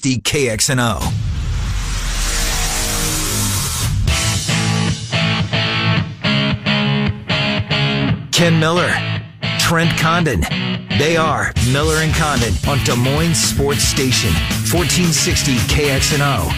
[0.00, 1.12] 1460 KXNO.
[8.32, 8.90] Ken Miller,
[9.58, 10.40] Trent Condon.
[10.98, 14.32] They are Miller and Condon on Des Moines Sports Station,
[14.72, 16.48] 1460 KXNO.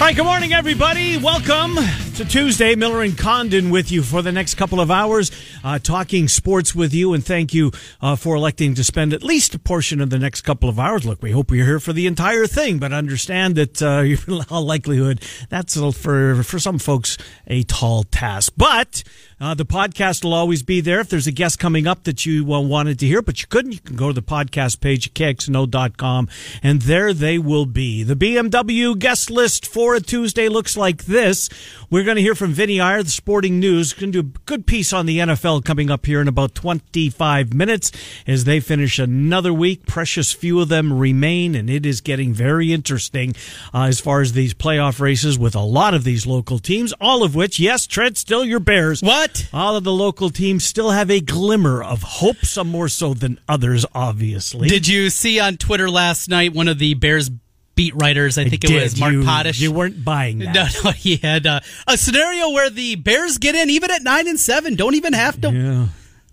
[0.00, 1.18] Right, good morning, everybody.
[1.18, 1.78] Welcome
[2.14, 2.76] to Tuesday.
[2.76, 5.32] Miller and Condon with you for the next couple of hours,
[5.64, 7.12] uh, talking sports with you.
[7.12, 10.42] And thank you uh, for electing to spend at least a portion of the next
[10.42, 11.04] couple of hours.
[11.04, 15.22] Look, we hope you're here for the entire thing, but understand that uh, all likelihood
[15.48, 18.52] that's for for some folks a tall task.
[18.56, 19.02] But
[19.40, 21.00] uh, the podcast will always be there.
[21.00, 23.72] If there's a guest coming up that you uh, wanted to hear, but you couldn't,
[23.72, 26.28] you can go to the podcast page at kxno.com
[26.62, 28.02] and there they will be.
[28.02, 31.48] The BMW guest list for a Tuesday looks like this.
[31.90, 33.92] We're going to hear from Vinny Iyer, the sporting news.
[33.92, 37.54] Going to do a good piece on the NFL coming up here in about 25
[37.54, 37.92] minutes
[38.26, 39.86] as they finish another week.
[39.86, 43.34] Precious few of them remain, and it is getting very interesting
[43.72, 47.22] uh, as far as these playoff races with a lot of these local teams, all
[47.22, 49.02] of which, yes, Trent, still your Bears.
[49.02, 49.23] What?
[49.52, 53.38] All of the local teams still have a glimmer of hope, some more so than
[53.48, 54.68] others, obviously.
[54.68, 57.30] Did you see on Twitter last night one of the Bears
[57.74, 58.38] beat writers?
[58.38, 59.60] I think it was Mark you, Potash.
[59.60, 60.54] You weren't buying that.
[60.54, 64.28] No, no, he had uh, a scenario where the Bears get in even at nine
[64.28, 64.74] and seven.
[64.76, 65.86] Don't even have to Yeah.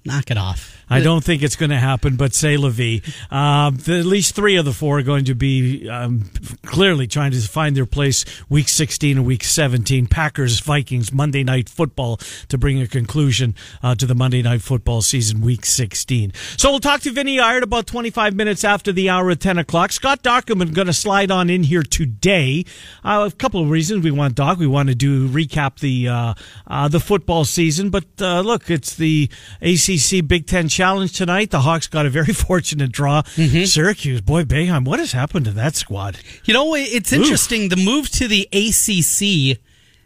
[0.06, 0.81] knock it off.
[0.92, 3.02] I don't think it's going to happen, but say Levy.
[3.30, 6.30] Um, the- at least three of the four are going to be um,
[6.66, 10.08] clearly trying to find their place week 16 and week 17.
[10.08, 12.18] Packers, Vikings, Monday Night Football
[12.50, 16.34] to bring a conclusion uh, to the Monday Night Football season, week 16.
[16.58, 19.92] So we'll talk to Vinny Iyer about 25 minutes after the hour at 10 o'clock.
[19.92, 22.66] Scott Dockerman going to slide on in here today.
[23.04, 24.58] Uh, a couple of reasons we want Doc.
[24.60, 26.34] We want to do recap the uh,
[26.68, 29.30] uh, the football season, but uh, look, it's the
[29.62, 31.52] ACC Big Ten Challenge tonight.
[31.52, 33.22] The Hawks got a very fortunate draw.
[33.22, 33.66] Mm-hmm.
[33.66, 36.18] Syracuse, boy, Boeheim, what has happened to that squad?
[36.46, 37.70] You know, it's interesting.
[37.70, 39.60] The move to the ACC,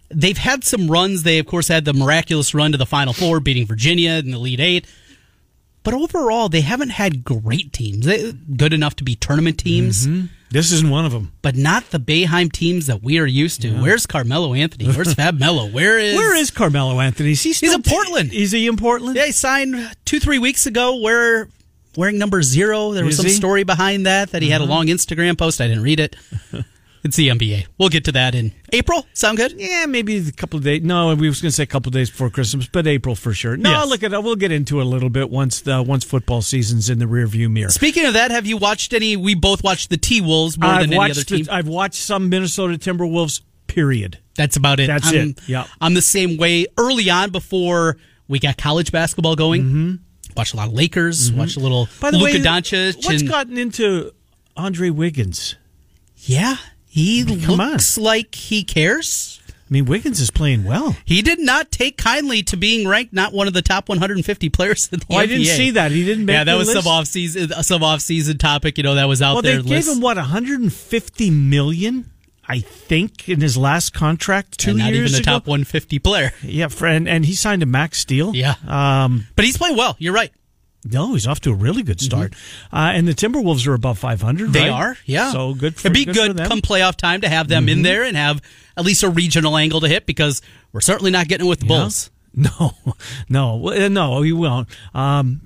[0.10, 1.24] they've had some runs.
[1.24, 4.36] They, of course, had the miraculous run to the Final Four, beating Virginia in the
[4.36, 4.88] Elite Eight.
[5.84, 8.06] But overall, they haven't had great teams.
[8.06, 10.26] They, good enough to be tournament teams, mm-hmm.
[10.52, 11.34] This isn't one of them.
[11.42, 13.72] but not the Boeheim teams that we are used to.
[13.82, 14.86] Where's Carmelo Anthony?
[14.90, 15.68] Where's Fab Melo?
[15.68, 17.32] Where is Where is Carmelo Anthony?
[17.32, 18.32] Is he still in Portland.
[18.34, 19.16] Is he in Portland?
[19.18, 19.76] Yeah, he signed
[20.06, 20.98] two, three weeks ago.
[20.98, 21.50] Where
[21.98, 22.92] wearing number zero.
[22.94, 23.32] There was Is some he?
[23.32, 23.38] Uh-huh.
[23.38, 25.60] story behind that that he had a long Instagram post.
[25.62, 26.16] I didn't read it.
[27.06, 27.68] it's the NBA.
[27.78, 29.06] We'll get to that in April.
[29.14, 29.54] Sound good?
[29.58, 30.82] Yeah, maybe a couple of days.
[30.84, 33.32] No, we was going to say a couple of days before Christmas, but April for
[33.34, 33.56] sure.
[33.56, 33.90] No, Yes.
[33.90, 34.22] look at it.
[34.24, 37.50] We'll get into it a little bit once the once football season's in the rearview
[37.50, 37.70] mirror.
[37.70, 39.16] Speaking of that, have you watched any?
[39.16, 41.46] We both watched the T Wolves more I've than any other team.
[41.46, 43.42] The, I've watched some Minnesota Timberwolves.
[43.68, 44.20] Period.
[44.36, 44.88] That's about it.
[44.88, 45.40] That's I'm, it.
[45.48, 45.66] Yeah.
[45.82, 46.66] I'm the same way.
[46.78, 49.96] Early on, before we got college basketball going, Mm-hmm.
[50.38, 51.32] watched a lot of Lakers.
[51.32, 52.96] Watched a little By the Luka way, Doncic.
[52.98, 54.12] what's and- gotten into
[54.58, 55.56] Andre Wiggins?
[56.18, 56.58] yeah,
[57.02, 57.72] he come on.
[57.74, 59.42] looks like he cares.
[59.48, 60.96] I mean, Wiggins is playing well.
[61.06, 64.88] He did not take kindly to being ranked not one of the top 150 players
[64.92, 65.92] in the Oh, I didn't see that.
[65.92, 66.84] He didn't make Yeah, that the was list?
[66.84, 68.78] some off season, some off season topic.
[68.78, 69.62] You know, that was out Well, there.
[69.64, 72.12] they gave him what 150 million,
[72.48, 75.32] I think, in his last contract two And not years even a ago.
[75.40, 76.32] top 150 player.
[76.44, 78.36] Yeah, friend, and, and he signed a max deal.
[78.36, 78.56] Yeah.
[78.68, 79.96] Um, But he's playing well.
[79.98, 80.32] You're right.
[80.86, 82.34] No, he's off to a really good start.
[82.72, 84.44] Uh, and the Timberwolves are above 500.
[84.44, 84.52] Mm-hmm.
[84.54, 84.70] They right?
[84.70, 85.32] are, yeah.
[85.32, 85.76] So good.
[85.76, 86.38] For, It'd be good, good.
[86.38, 86.48] Mm-hmm.
[86.48, 88.42] come playoff time to have them in there and have
[88.78, 90.42] at least a regional angle to hit because
[90.72, 91.80] we're certainly not getting it with the Yeah.
[91.82, 92.12] Bulls.
[92.38, 92.74] No,
[93.30, 94.68] no, no, we won't.
[94.94, 95.40] Um,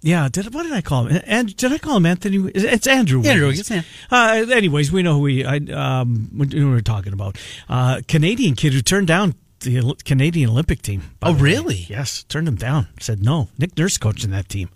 [0.00, 1.20] yeah, did what did I call him?
[1.26, 2.52] And did I call him Anthony?
[2.54, 3.20] It's Andrew.
[3.24, 3.68] Andrew Wiggins.
[3.68, 7.36] Wiggins, Uh, anyways, we know who we I, um what we were talking about.
[7.68, 11.02] Uh, Canadian kid who turned down the Canadian Olympic team.
[11.22, 11.86] Oh, really?
[11.88, 12.88] Yes, turned him down.
[13.00, 13.48] Said no.
[13.58, 14.70] Nick Nurse coaching that team,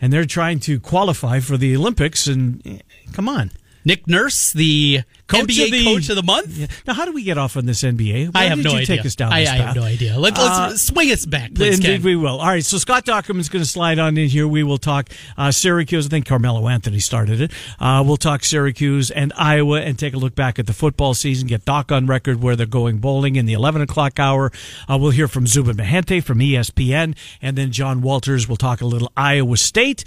[0.00, 2.26] and they're trying to qualify for the Olympics.
[2.26, 2.78] And eh,
[3.12, 3.50] come on,
[3.86, 6.58] Nick Nurse, the Coach NBA of the- coach of the month.
[6.58, 6.66] Yeah.
[6.86, 8.34] Now, how do we get off on this NBA?
[8.34, 8.96] Why I have no you idea.
[8.96, 10.18] Take us down I, I have no idea.
[10.18, 12.02] Let, us Uh, swing us back, please, Indeed, Ken.
[12.02, 12.38] we will.
[12.40, 14.46] All right, so Scott Dockerman's going to slide on in here.
[14.48, 15.08] We will talk
[15.38, 16.06] uh, Syracuse.
[16.06, 17.52] I think Carmelo Anthony started it.
[17.80, 21.46] Uh, we'll talk Syracuse and Iowa and take a look back at the football season.
[21.46, 24.50] Get Doc on record where they're going bowling in the 11 o'clock hour.
[24.88, 28.48] Uh, we'll hear from Zuba Mahente from ESPN, and then John Walters.
[28.48, 30.04] We'll talk a little Iowa State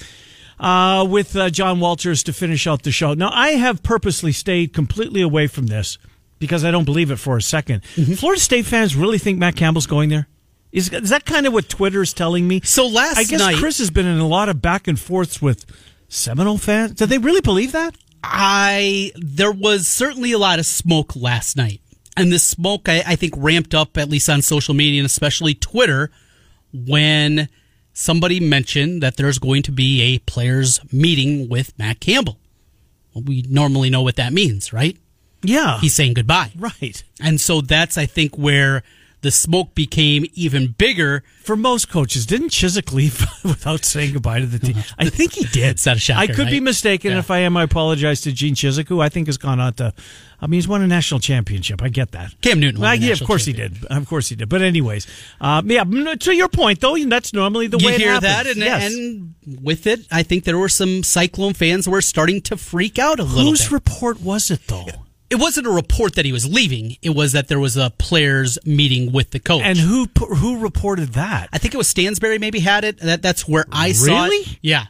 [0.60, 3.14] uh, with uh, John Walters to finish out the show.
[3.14, 5.98] Now, I have purposely stayed completely away from this
[6.40, 8.14] because I don't believe it for a 2nd Mm-hmm.
[8.14, 10.28] Florida State fans really think Matt Campbell's going there?
[10.72, 12.62] Is, is that kind of what Twitter's telling me?
[12.64, 15.42] So last I guess night- Chris has been in a lot of back and forths
[15.42, 15.66] with
[16.10, 16.92] Seminole fans.
[16.94, 17.96] Do they really believe that?
[18.24, 21.80] I there was certainly a lot of smoke last night,
[22.18, 25.54] and this smoke I, I think ramped up at least on social media and especially
[25.54, 26.12] Twitter
[26.74, 27.48] when
[28.00, 32.38] somebody mentioned that there's going to be a players meeting with Matt Campbell.
[33.14, 34.98] Well, we normally know what that means, right?
[35.44, 35.80] Yeah.
[35.80, 36.52] He's saying goodbye.
[36.58, 37.04] right.
[37.22, 38.84] And so that's, I think, where
[39.22, 41.24] the smoke became even bigger.
[41.44, 44.78] For most coaches, didn't Chizik leave without saying goodbye to the team?
[44.98, 45.72] I think he did.
[45.72, 47.12] It's not a shocker, I could be mistaken.
[47.12, 47.20] Yeah.
[47.20, 49.94] If I am, I apologize to Gene Chizik, who I think has gone on to.
[50.42, 51.82] I mean, he's won a national championship.
[51.82, 52.34] I get that.
[52.42, 53.84] Cam Newton won Well, yeah, of course he did.
[53.86, 54.48] Of course he did.
[54.48, 55.06] But anyways,
[55.42, 55.84] uh, yeah.
[55.84, 58.32] To your point, though, that's normally the you way it hear happens.
[58.34, 58.94] that, and, Yes.
[58.94, 62.98] and with it, I think there were some Cyclone fans who were starting to freak
[62.98, 63.72] out a little whose bit.
[63.72, 64.86] report was it though?
[65.30, 68.58] it wasn't a report that he was leaving; it was that there was a players
[68.66, 69.62] meeting with the coach.
[69.64, 71.50] And who who reported that?
[71.54, 72.98] I think it was Stansberry maybe had it.
[73.00, 74.30] That that's where I saw it.
[74.30, 74.58] Really?
[74.62, 74.86] Yeah.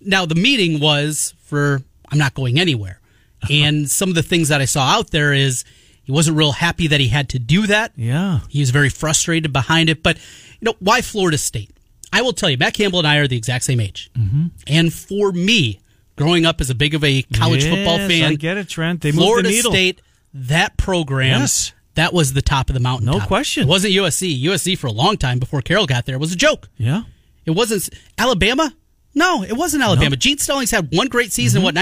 [0.00, 2.99] Now the meeting was for I'm not going anywhere,
[3.50, 5.64] and some of the things that I saw out there is
[6.02, 7.92] he wasn't real happy that he had to do that.
[7.96, 8.40] Yeah.
[8.48, 10.02] He was very frustrated behind it.
[10.02, 10.16] But
[10.60, 11.70] you know why Florida State?
[12.12, 14.46] I will tell you, Matt Campbell and I are the exact same age, mm-hmm.
[14.66, 15.80] and for me,
[16.16, 19.00] growing up as a big of a college football fan, I get it, Trent.
[19.00, 19.70] They moved Florida the needle.
[19.70, 20.00] State,
[20.34, 21.72] that program, Yes.
[21.94, 23.06] that was the top of the mountain.
[23.06, 23.62] No question.
[23.62, 24.42] It wasn't USC.
[24.42, 26.68] USC for a long time before Carroll got there was a joke.
[26.76, 27.02] Yeah.
[27.46, 27.88] It wasn't
[28.18, 28.74] Alabama.
[29.14, 30.10] No, it wasn't Alabama.
[30.10, 30.16] No.
[30.16, 31.74] Gene Stallings had one great season, what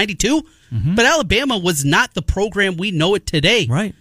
[0.71, 3.67] ninety but Alabama was not the program we know it today.
[3.69, 3.95] Right.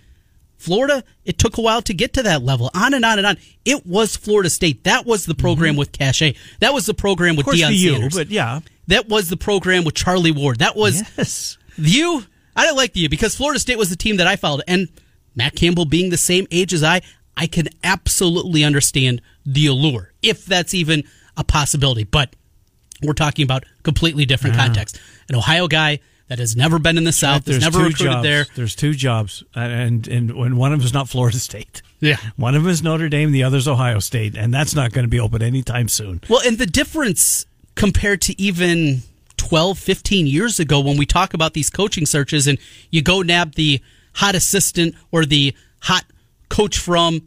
[0.57, 2.69] Florida, it took a while to get to that level.
[2.75, 3.37] On and on and on.
[3.65, 4.85] It was Florida State.
[4.85, 6.35] That was the program with Cachet.
[6.59, 8.15] That was the program with Deion Sanders.
[8.15, 8.61] but yeah.
[8.89, 10.59] that was the program with Charlie Ward.
[10.59, 11.59] That was Yes.
[11.79, 12.25] the U.
[12.57, 14.89] I didn't like the U because Florida State was the team that I followed, and
[15.37, 17.03] Matt Campbell being the same age as I,
[17.37, 21.05] I can absolutely understand the allure if that's even
[21.37, 22.03] a possibility.
[22.03, 22.35] But
[23.01, 24.99] we're talking about completely different context.
[25.29, 28.23] An Ohio guy that has never been in the South, There's never two recruited jobs.
[28.23, 28.47] there.
[28.55, 31.83] There's two jobs, uh, and and when one of them is not Florida State.
[32.01, 32.17] Yeah.
[32.37, 35.09] One of them is Notre Dame, the other's Ohio State, and that's not going to
[35.11, 36.21] be open anytime soon.
[36.29, 37.45] Well, and the difference
[37.75, 39.03] compared to even
[39.37, 42.59] 12, 15 years ago when we talk about these coaching searches and
[42.91, 43.81] you go nab the
[44.15, 46.05] hot assistant or the hot
[46.49, 47.23] coach from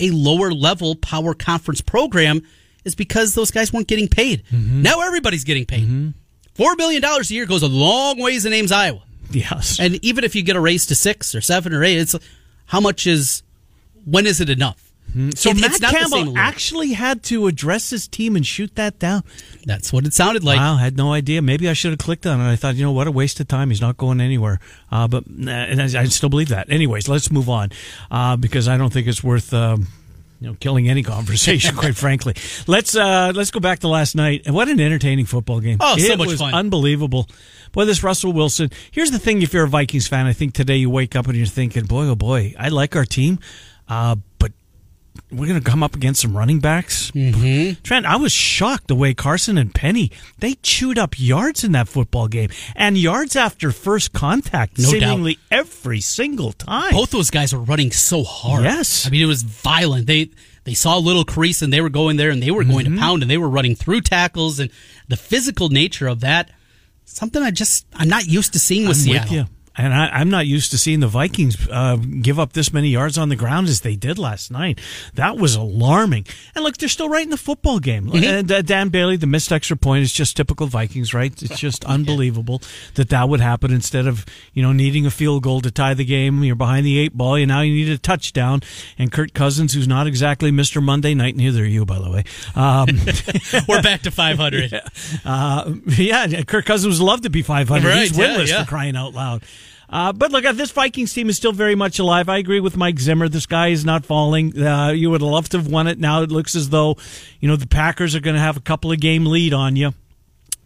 [0.00, 2.42] a lower level power conference program
[2.84, 4.44] is because those guys weren't getting paid.
[4.52, 4.82] Mm-hmm.
[4.82, 5.84] Now everybody's getting paid.
[5.84, 6.08] Mm-hmm.
[6.58, 9.02] $4 million a year goes a long ways in Ames, Iowa.
[9.30, 9.78] Yes.
[9.78, 12.14] And even if you get a raise to six or seven or eight, it's
[12.66, 13.42] how much is,
[14.04, 14.84] when is it enough?
[15.34, 18.46] so It- Matt it's not the same Campbell actually had to address his team and
[18.46, 19.22] shoot that down.
[19.64, 20.58] That's what it sounded like.
[20.58, 21.40] wow, I had no idea.
[21.40, 22.50] Maybe I should have clicked on it.
[22.50, 23.70] I thought, you know what, a waste of time.
[23.70, 24.60] He's not going anywhere.
[24.92, 26.70] Uh, but uh, and I, I still believe that.
[26.70, 27.70] Anyways, let's move on
[28.10, 29.52] uh, because I don't think it's worth.
[29.54, 29.86] Um,
[30.40, 32.34] you know, killing any conversation, quite frankly.
[32.66, 34.42] Let's uh, let's go back to last night.
[34.46, 35.78] And what an entertaining football game!
[35.80, 36.54] Oh, so it much was fun.
[36.54, 37.28] unbelievable.
[37.72, 38.70] Boy, this Russell Wilson.
[38.90, 41.36] Here's the thing: if you're a Vikings fan, I think today you wake up and
[41.36, 43.38] you're thinking, "Boy, oh boy, I like our team,
[43.88, 44.16] uh,
[45.30, 47.10] we're going to come up against some running backs.
[47.12, 47.82] Mm-hmm.
[47.82, 51.88] Trent, I was shocked the way Carson and Penny they chewed up yards in that
[51.88, 54.90] football game and yards after first contact, No doubt.
[55.00, 56.92] seemingly every single time.
[56.92, 58.64] both those guys were running so hard.
[58.64, 59.06] Yes.
[59.06, 60.06] I mean it was violent.
[60.06, 60.30] They
[60.64, 62.94] they saw a little crease and they were going there and they were going Mm-hmm.
[62.96, 64.70] to pound and they were running through tackles and
[65.08, 66.50] the physical nature of that.
[67.04, 69.36] Something I just I'm not used to seeing with I'm Seattle.
[69.38, 69.48] with.
[69.78, 73.16] And I, I'm not used to seeing the Vikings uh, give up this many yards
[73.16, 74.80] on the ground as they did last night.
[75.14, 76.26] That was alarming.
[76.54, 78.10] And look, they're still right in the football game.
[78.12, 81.32] And uh, Dan Bailey, the missed extra point is just typical Vikings, right?
[81.42, 82.60] It's just unbelievable
[82.94, 86.04] that that would happen instead of you know needing a field goal to tie the
[86.04, 86.42] game.
[86.42, 87.38] You're behind the eight ball.
[87.38, 88.60] You now you need a touchdown.
[88.98, 90.82] And Kirk Cousins, who's not exactly Mr.
[90.82, 92.24] Monday Night, neither are you, by the way.
[92.56, 92.88] Um,
[93.68, 94.80] We're back to 500.
[95.24, 97.86] uh, yeah, Kirk Cousins would love to be 500.
[97.86, 98.64] Right, He's yeah, winless yeah.
[98.64, 99.42] for crying out loud.
[99.90, 102.28] Uh, but look, uh, this Vikings team is still very much alive.
[102.28, 103.28] I agree with Mike Zimmer.
[103.28, 104.60] This guy is not falling.
[104.60, 105.98] Uh, you would love to have won it.
[105.98, 106.96] Now it looks as though,
[107.40, 109.94] you know, the Packers are going to have a couple of game lead on you.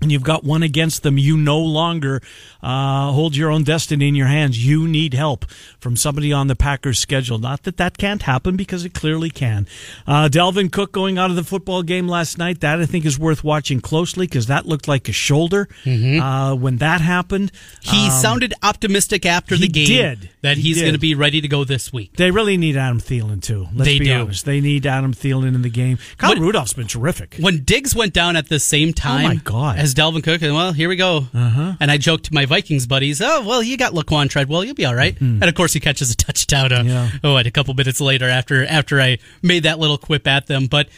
[0.02, 1.16] And you've got one against them.
[1.16, 2.20] You no longer
[2.62, 4.64] uh, hold your own destiny in your hands.
[4.64, 7.38] You need help from somebody on the Packers schedule.
[7.38, 9.66] Not that that can't happen because it clearly can.
[10.06, 12.60] Uh, Dalvin Cook going out of the football game last night.
[12.60, 16.78] That I think is worth watching closely because that looked like a shoulder uh, when
[16.78, 17.52] that happened.
[17.80, 20.30] He Um, sounded optimistic after the game did.
[20.42, 22.16] that He he's going to be ready to go this week.
[22.16, 23.68] They really need Adam Thielen too.
[23.74, 24.14] Let's They be do.
[24.14, 24.44] honest.
[24.44, 25.98] They need Adam Thielen in the game.
[26.18, 27.36] Kyle What- Rudolph's been terrific.
[27.38, 29.78] When Diggs went down at the same time Oh my God.
[29.78, 31.26] as Dalvin Cook, and well, here we go.
[31.34, 31.74] Uh-huh.
[31.80, 34.64] And I joked to my Vikings buddies, oh, well, you got Laquon Treadwell.
[34.64, 35.18] You'll be all right.
[35.20, 36.72] And of course, he catches a touchdown.
[36.72, 37.10] Uh, Yeah.
[37.24, 40.66] Oh, what, a couple minutes later after after I made that little quip at them.
[40.66, 40.88] But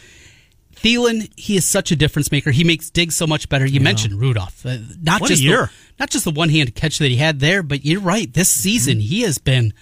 [0.77, 2.51] Thielen, he is such a difference maker.
[2.51, 3.65] He makes Diggs so much better.
[3.67, 4.67] You mentioned Rudolph.
[4.67, 5.67] Uh, not What a just year.
[5.67, 5.71] The,
[6.01, 8.33] not just the one hand catch that he had there, but you're right.
[8.33, 9.73] This season, he has been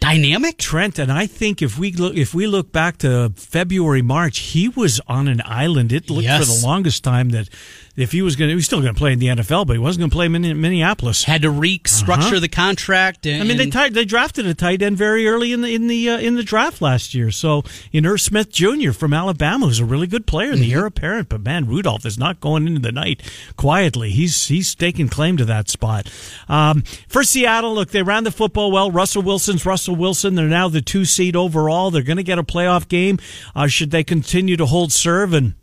[0.00, 0.58] dynamic.
[0.58, 4.68] Trent, and I think if we look if we look back to February, March, he
[4.68, 5.92] was on an island.
[5.92, 6.40] It looked Yes.
[6.46, 7.48] for the longest time that
[7.96, 9.72] if he was going, to, he was still going to play in the NFL, but
[9.74, 11.24] he wasn't going to play in Minneapolis.
[11.24, 12.40] Had to restructure Uh-huh.
[12.40, 13.26] the contract.
[13.26, 15.86] And, I mean, they tied, they drafted a tight end very early in the in
[15.86, 17.30] the uh, in the draft last year.
[17.30, 18.92] So, in Irv Smith Jr.
[18.92, 21.28] from Alabama, who's a really good player, in the heir apparent.
[21.28, 23.22] But man, Rudolph is not going into the night
[23.56, 24.10] quietly.
[24.10, 26.10] He's he's taking claim to that spot.
[26.48, 28.90] Um, for Seattle, look, they ran the football well.
[28.90, 30.34] Russell Wilson's Russell Wilson.
[30.34, 31.90] They're now the two seed overall.
[31.90, 33.18] They're going to get a playoff game.
[33.54, 35.54] Uh, should they continue to hold serve and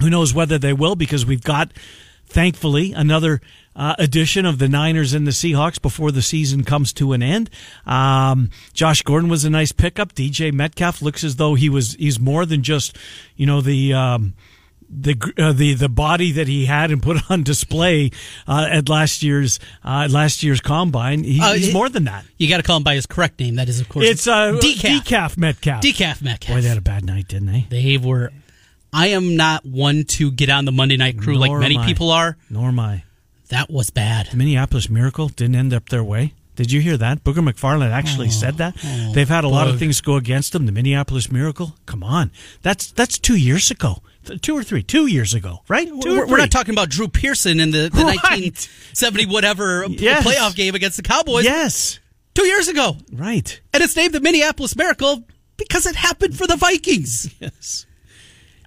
[0.00, 1.72] who knows whether they will because we've got,
[2.26, 3.40] thankfully, another
[3.76, 7.50] uh, edition of the Niners and the Seahawks before the season comes to an end.
[7.86, 10.14] Um, Josh Gordon was a nice pickup.
[10.14, 12.96] DJ Metcalf looks as though he was he's more than just
[13.36, 13.94] you know the.
[13.94, 14.34] Um,
[14.92, 18.10] the uh, the the body that he had and put on display
[18.48, 22.24] uh, at last year's uh, last year's combine, he, Uh, he's more than that.
[22.38, 23.54] you got to call him by his correct name.
[23.54, 24.98] That is, of course, It's uh, decaf.
[25.02, 25.82] decaf Metcalf.
[25.84, 26.56] Decaf Metcalf.
[26.56, 27.66] Boy, they had a bad night, didn't they?
[27.70, 28.32] They were.
[28.92, 32.36] I am not one to get on the Monday night crew like many people are.
[32.48, 33.04] Nor am I.
[33.48, 34.28] That was bad.
[34.28, 36.34] The Minneapolis Miracle didn't end up their way.
[36.56, 37.24] Did you hear that?
[37.24, 38.76] Booger McFarland actually oh, said that.
[38.84, 40.66] Oh, They've had a lot of things go against them.
[40.66, 41.74] The Minneapolis Miracle.
[41.86, 42.30] Come on,
[42.62, 44.02] that's that's two years ago,
[44.42, 45.88] two or three, two years ago, right?
[45.88, 48.18] Two We're, we're not talking about Drew Pearson in the, the Right.
[48.22, 50.26] 1970 whatever Yes.
[50.26, 51.98] playoff game against the Cowboys Yes,
[52.34, 53.60] two years ago, right.
[53.72, 55.24] and it's named the Minneapolis Miracle
[55.56, 57.32] because it happened for the Vikings.
[57.40, 57.86] Yes.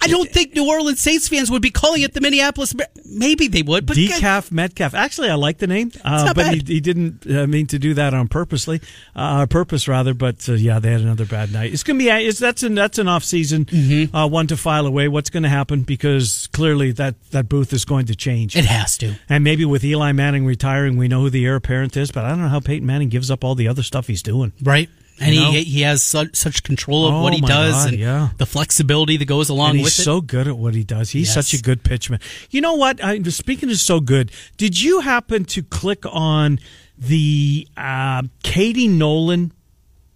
[0.03, 2.74] I don't think New Orleans Saints fans would be calling it the Minneapolis.
[3.05, 4.93] Maybe they would, but Decaf Metcalf.
[4.93, 8.13] Actually, I like the name, uh, but he, he didn't uh, mean to do that
[8.13, 8.81] on purposely,
[9.15, 10.13] uh, purpose rather.
[10.13, 11.74] But uh, yeah, they had another bad night.
[11.74, 14.15] It's gonna be it's, that's an that's an off season Mm-hmm.
[14.15, 15.07] uh, one to file away.
[15.07, 15.81] What's going to happen?
[15.83, 18.55] Because clearly that that booth is going to change.
[18.55, 19.15] it has to.
[19.29, 22.29] And maybe with Eli Manning retiring, we know who the heir apparent is, but I
[22.29, 24.53] don't know how Peyton Manning gives up all the other stuff he's doing.
[24.62, 24.89] Right.
[25.20, 25.51] And You know?
[25.51, 28.29] he he has such, such control of Oh, what he does God, and yeah.
[28.38, 30.03] the flexibility that goes along and he's with it.
[30.03, 31.12] so good at what he does.
[31.12, 31.48] He's Yes.
[31.48, 32.20] such a good pitchman.
[32.50, 33.03] You know what?
[33.03, 36.60] I, speaking of so good, did you happen to click on
[36.98, 39.51] the uh, Katie Nolan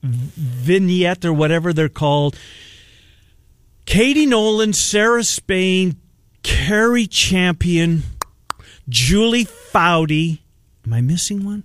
[0.03, 2.37] vignette or whatever they're called?
[3.85, 5.95] Katie Nolan, Sarah Spain,
[6.43, 8.03] Carrie Champion,
[8.89, 10.39] Julie Foudy.
[10.85, 11.63] Am I missing one?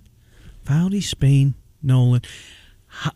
[0.65, 2.21] Foudy, Spain, Nolan.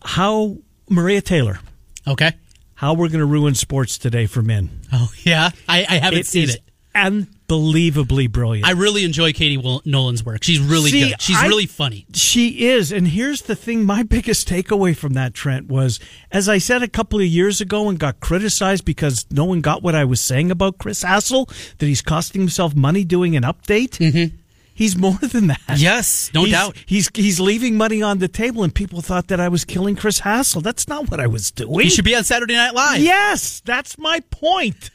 [0.04, 0.58] How
[0.90, 1.60] Maria Taylor?
[2.08, 2.34] okay.
[2.76, 4.70] How we're going to ruin sports today for men?
[4.94, 6.62] Oh yeah, I, I haven't seen is it.
[6.94, 8.68] unbelievably brilliant.
[8.68, 10.44] I really enjoy Katie Nolan's work.
[10.44, 11.20] She's really See, good.
[11.22, 12.06] She's I- really funny.
[12.14, 12.92] She is.
[12.92, 16.00] And here's the thing my biggest takeaway from that, Trent, was
[16.32, 19.82] as I said a couple of years ago and got criticized because no one got
[19.82, 21.46] what I was saying about Chris Hassel,
[21.80, 23.98] that he's costing himself money doing an update.
[23.98, 24.36] Mm-hmm.
[24.78, 25.60] He's more than that.
[25.76, 26.78] Yes, no He's- doubt.
[26.86, 30.20] He's he's leaving money on the table, and people thought that I was killing Chris
[30.20, 30.62] Hassel.
[30.62, 31.80] That's not what I was doing.
[31.86, 33.02] He should be on Saturday Night Live.
[33.02, 34.92] Yes, that's my point.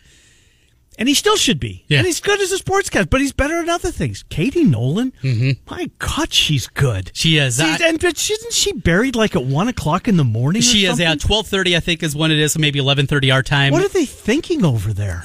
[0.98, 1.84] And he still should be.
[1.88, 1.98] Yeah.
[1.98, 4.22] And he's good as a sports sportscast, but he's better at other things.
[4.28, 5.50] Katie Nolan, mm-hmm.
[5.68, 7.10] my God, she's good.
[7.12, 7.56] She is.
[7.56, 10.60] She's- I- and but isn't she buried like at one o'clock in the morning?
[10.60, 11.00] or She is.
[11.00, 11.76] Yeah, twelve thirty.
[11.76, 12.52] I think is when it is.
[12.52, 13.72] So maybe eleven thirty our time.
[13.72, 15.24] What are they thinking over there?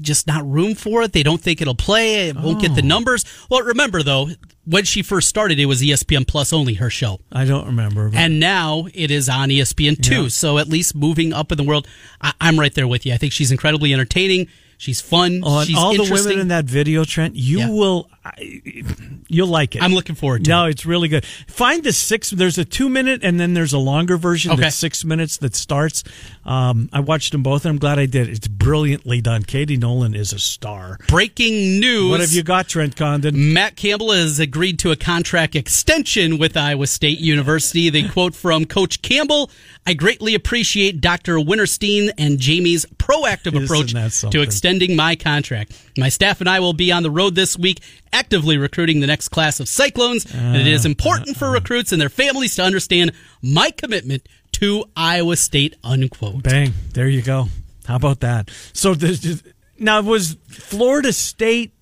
[0.00, 1.12] Just not room for it.
[1.12, 2.28] They don't think it'll play.
[2.28, 2.86] It won't get the Oh.
[2.86, 3.24] numbers.
[3.50, 4.30] Well, remember though,
[4.64, 7.20] when she first started, it was ESPN Plus only her show.
[7.30, 8.08] I don't remember.
[8.10, 10.22] but- And now it is on ESPN two.
[10.24, 10.28] Yeah.
[10.28, 11.86] So at least moving up in the world,
[12.20, 13.12] I, I'm right there with you.
[13.12, 14.48] I think she's incredibly entertaining.
[14.78, 15.40] She's fun.
[15.42, 17.70] Oh, she's all the women in that video, Trent, you Yeah.
[17.70, 18.10] will,
[19.28, 19.82] you'll like it.
[19.82, 20.70] I'm looking forward to No, it.
[20.72, 21.24] it's really good.
[21.46, 22.28] Find the six.
[22.30, 24.62] There's a two minute, and then there's a longer version Okay.
[24.62, 26.04] that's six minutes that starts.
[26.46, 28.28] Um, I watched them both, and I'm glad I did.
[28.28, 29.42] It's brilliantly done.
[29.42, 30.96] Katie Nolan is a star.
[31.08, 32.08] Breaking news.
[32.10, 33.52] What have you got, Trent Condon?
[33.52, 37.90] Matt Campbell has agreed to a contract extension with Iowa State University.
[37.90, 39.50] The quote from Coach Campbell
[39.88, 41.36] I greatly appreciate Dr.
[41.36, 43.92] Wintersteen and Jamie's proactive approach
[44.32, 45.72] to extending my contract.
[45.98, 47.80] My staff and I will be on the road this week,
[48.12, 50.26] actively recruiting the next class of Cyclones.
[50.32, 53.12] and it is Uh, important for recruits and their families to understand
[53.42, 54.26] my commitment
[54.60, 56.42] to Iowa State, unquote.
[56.42, 56.72] Bang!
[56.92, 57.48] There you go.
[57.86, 58.50] How about that?
[58.72, 59.42] So there's,
[59.78, 61.72] now was Florida State.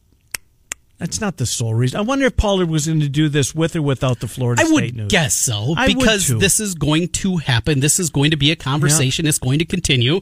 [0.99, 1.99] That's not the sole reason.
[1.99, 4.65] I wonder if Pollard was going to do this with or without the Florida I
[4.67, 5.01] State news.
[5.01, 7.81] I would guess so I because this is going to happen.
[7.81, 9.27] This is going to be a conversation.
[9.27, 10.21] It's going to continue,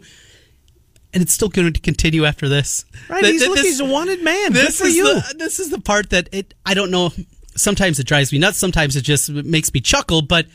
[1.12, 2.84] and it's still going to continue after this.
[3.08, 3.20] Right?
[3.22, 4.52] Th- He's, look, this- he's a wanted man.
[4.52, 5.04] this Good for is you.
[5.04, 6.54] The, this is the part that it.
[6.64, 7.10] I don't know.
[7.54, 8.56] Sometimes it drives me nuts.
[8.58, 10.22] Sometimes it just makes me chuckle.
[10.22, 10.46] But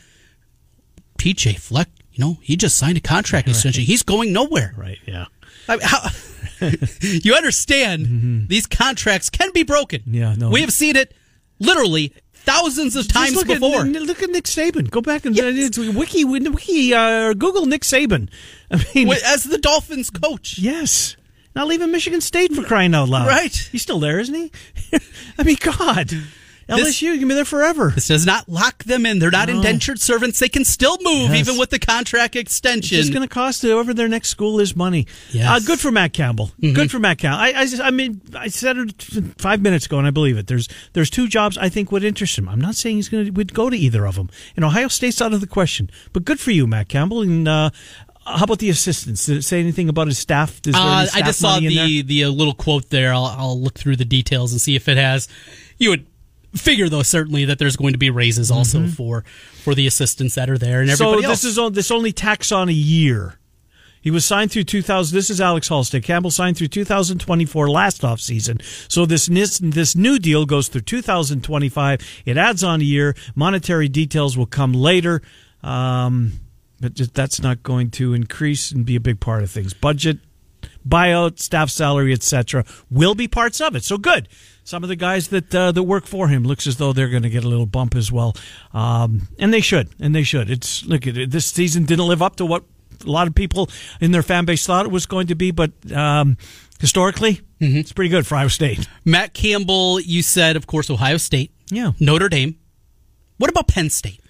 [1.18, 3.84] PJ Fleck, you know, he just signed a contract extension.
[3.84, 4.72] He's going nowhere.
[4.76, 4.98] right?
[5.06, 5.26] Yeah.
[5.68, 6.08] I mean, how,
[7.00, 10.00] you understand these contracts can be broken.
[10.00, 10.14] Mm-hmm.
[10.14, 10.50] Yeah, no.
[10.50, 11.14] we have seen it
[11.58, 13.82] literally thousands of times look before.
[13.82, 14.90] At, look at Nick Saban.
[14.90, 18.30] Go back and it's wiki, wiki, uh, Google Nick Saban.
[18.70, 20.58] I mean, As the Dolphins coach.
[20.58, 21.16] yes.
[21.54, 23.26] Not leaving Michigan State for crying out loud.
[23.26, 23.68] Right.
[23.72, 24.52] He's still there, isn't he?
[25.38, 26.12] I mean, God.
[26.68, 27.90] LSU, you can be there forever.
[27.94, 29.18] This does not lock them in.
[29.18, 29.56] They're not No.
[29.56, 30.38] indentured servants.
[30.38, 31.40] They can still move Yes.
[31.40, 32.98] even with the contract extension.
[32.98, 35.06] It's going to cost whoever their next school is money.
[35.30, 35.44] Yes.
[35.46, 35.54] Mm-hmm.
[35.54, 36.50] Uh, good for Matt Campbell.
[36.60, 37.40] Good for Matt Campbell.
[37.40, 39.02] I, I, just- I mean, I said it
[39.38, 40.46] five minutes ago, and I believe it.
[40.46, 42.48] There's there's two jobs I think would interest him.
[42.48, 44.28] I'm not saying he's going to would go to either of them.
[44.56, 45.90] And Ohio State's out of the question.
[46.12, 47.22] But good for you, Matt Campbell.
[47.22, 47.70] And uh,
[48.26, 49.24] how about the assistants?
[49.24, 50.60] Did it say anything about his staff?
[50.66, 53.14] Is there any Uh, I just saw the the uh, little quote there.
[53.14, 55.28] I'll, I'll look through the details and see if it has.
[55.78, 56.06] You would
[56.54, 59.22] figure though certainly that there's going to be raises also for
[59.62, 60.96] for the assistants that are there and Mm-hmm.
[60.96, 61.52] So everybody this else.
[61.52, 63.38] is on, this only tax on a year.
[64.00, 65.14] He was signed through 2000.
[65.14, 66.04] This is Alex Halsted.
[66.04, 68.58] Campbell signed through 2024 last off season.
[68.88, 72.22] So this this this new deal goes through 2025.
[72.24, 73.14] It adds on a year.
[73.34, 75.20] Monetary details will come later,
[75.62, 76.32] um,
[76.80, 79.74] but just, that's not going to increase and be a big part of things.
[79.74, 80.18] Budget,
[80.88, 82.64] buyout, staff salary, etc.
[82.90, 83.84] will be parts of it.
[83.84, 84.28] So good.
[84.64, 87.22] Some of the guys that uh, that work for him looks as though they're going
[87.22, 88.36] to get a little bump as well,
[88.74, 90.50] um, and they should, and they should.
[90.50, 91.30] It's look at it.
[91.30, 92.64] This season didn't live up to what
[93.06, 95.70] a lot of people in their fan base thought it was going to be, but
[95.92, 96.36] um,
[96.80, 98.86] historically, it's pretty good for Iowa State.
[99.06, 101.92] Matt Campbell, you said of course Ohio State, Yeah.
[101.98, 102.56] Notre Dame.
[103.38, 104.20] What about Penn State?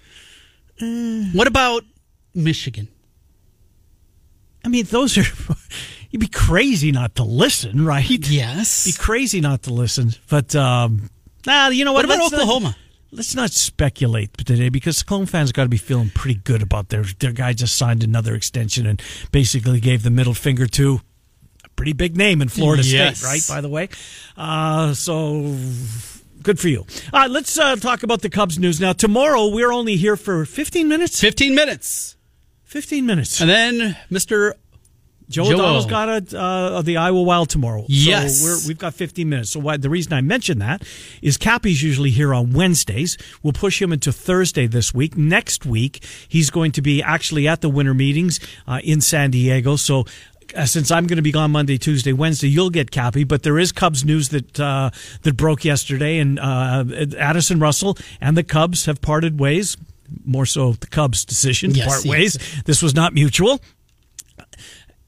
[0.81, 1.25] Uh.
[1.33, 1.83] what about
[2.33, 2.87] Michigan?
[4.63, 5.23] I mean, those are.
[6.11, 8.09] You'd be crazy not to listen, right?
[8.29, 8.85] Yes.
[8.85, 11.09] Be crazy not to listen, but um,
[11.45, 12.05] nah, you know what?
[12.07, 12.75] What about Let's not- Oklahoma?
[13.11, 17.03] let's not speculate today because Clone fans got to be feeling pretty good about their
[17.19, 19.01] their guy just signed another extension and
[19.31, 21.01] basically gave the middle finger to
[21.65, 23.19] a pretty big name in Florida Yes.
[23.19, 23.55] State, right?
[23.55, 23.89] By the way,
[24.37, 25.55] uh, so
[26.43, 26.85] good for you.
[27.13, 28.93] All right, let's uh, talk about the Cubs news now.
[28.93, 31.19] Tomorrow we're only here for fifteen minutes.
[31.19, 32.15] 15 minutes.
[32.63, 33.41] Fifteen minutes.
[33.41, 34.53] And then Mr.
[35.29, 35.53] Joe Joe.
[35.53, 37.85] O'Donnell's got a, uh, the Iowa Wild tomorrow.
[37.87, 38.39] Yes.
[38.39, 39.51] So we're, we've got 15 minutes.
[39.51, 40.83] So why, the reason I mention that
[41.21, 43.17] is Cappy's usually here on Wednesdays.
[43.43, 45.15] We'll push him into Thursday this week.
[45.15, 49.75] Next week, he's going to be actually at the winter meetings uh, in San Diego.
[49.75, 50.05] So
[50.55, 53.23] uh, since I'm going to be gone Monday, Tuesday, Wednesday, you'll get Cappy.
[53.23, 54.89] But there is Cubs news that uh,
[55.21, 56.85] that broke yesterday, and uh,
[57.19, 59.77] Addison Russell and the Cubs have parted ways.
[60.25, 62.11] More so, the Cubs' decision to Yes, part yes.
[62.11, 62.61] ways.
[62.65, 63.61] This was not mutual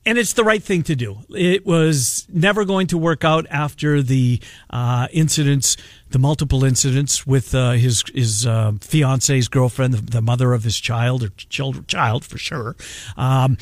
[0.06, 1.20] and it's the right thing to do.
[1.30, 5.78] It was never going to work out after the uh, incidents,
[6.10, 10.80] the multiple incidents with uh, his his uh, fiance's girlfriend, the, the mother of his
[10.80, 12.76] child or child, child for sure.
[13.16, 13.58] Um,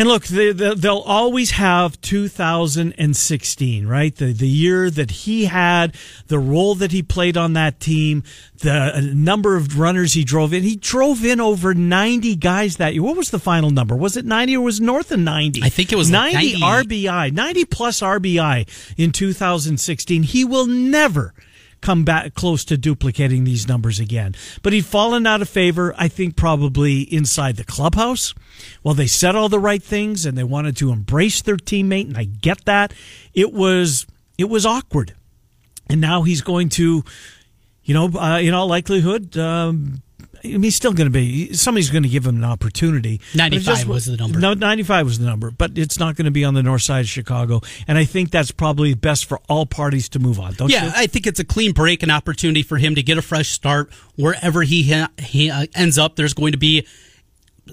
[0.00, 4.16] and look, they, they'll always have 2016, right?
[4.16, 5.94] The the year that he had,
[6.28, 8.22] the role that he played on that team,
[8.60, 10.62] the uh, number of runners he drove in.
[10.62, 13.02] He drove in over 90 guys that year.
[13.02, 13.94] What was the final number?
[13.94, 15.62] Was it 90 or was it north of 90?
[15.62, 17.04] I think it was like 90 90.
[17.04, 20.22] RBI, 90 plus RBI in 2016.
[20.22, 21.34] He will never
[21.80, 24.34] come back close to duplicating these numbers again.
[24.62, 28.34] But he'd fallen out of favor, I think, probably inside the clubhouse.
[28.82, 32.16] Well, they said all the right things and they wanted to embrace their teammate, and
[32.16, 32.92] I get that.
[33.34, 34.06] It was
[34.38, 35.14] it was awkward,
[35.88, 37.04] and now he's going to,
[37.84, 39.36] you know, uh, in all likelihood.
[39.36, 40.02] Um,
[40.42, 41.52] he's still going to be.
[41.52, 43.20] Somebody's going to give him an opportunity.
[43.32, 44.38] It 95 was the number.
[44.38, 47.00] No, 95 was the number, but it's not going to be on the north side
[47.00, 47.60] of Chicago.
[47.86, 50.92] And I think that's probably best for all parties to move on, don't Yeah, you?
[50.94, 53.92] I think it's a clean break, an opportunity for him to get a fresh start
[54.16, 56.16] wherever he ha- he uh, ends up.
[56.16, 56.86] There's going to be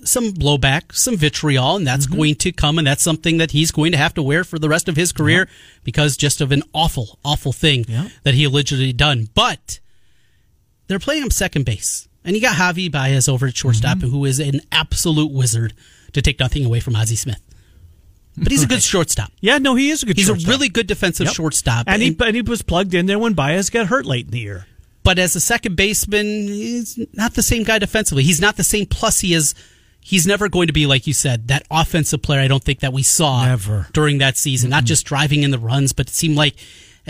[0.03, 2.15] some blowback, some vitriol, and that's Mm-hmm.
[2.15, 4.69] going to come, and that's something that he's going to have to wear for the
[4.69, 5.49] rest of his career
[5.83, 8.09] because just of an awful, awful thing Yeah.
[8.23, 9.29] that he allegedly done.
[9.33, 9.79] But
[10.87, 14.09] they're playing him second base, and you got Javy Baez over at shortstop, Mm-hmm.
[14.09, 15.73] who is an absolute wizard
[16.13, 17.41] to take nothing away from Ozzie Smith.
[18.37, 19.31] But he's a good shortstop.
[19.41, 20.35] yeah, no, he is a good shortstop.
[20.35, 20.47] He's shortstop.
[20.47, 21.35] a really good defensive Yep.
[21.35, 24.31] shortstop, And he, and he was plugged in there when Baez got hurt late in
[24.31, 24.67] the year.
[25.03, 28.23] but as a second baseman, he's not the same guy defensively.
[28.23, 29.55] He's not the same plus he is.
[30.01, 32.93] He's never going to be, like you said, that offensive player I don't think that
[32.93, 33.87] we saw Never.
[33.91, 34.69] during that season.
[34.69, 36.55] Not just driving in the runs, but it seemed like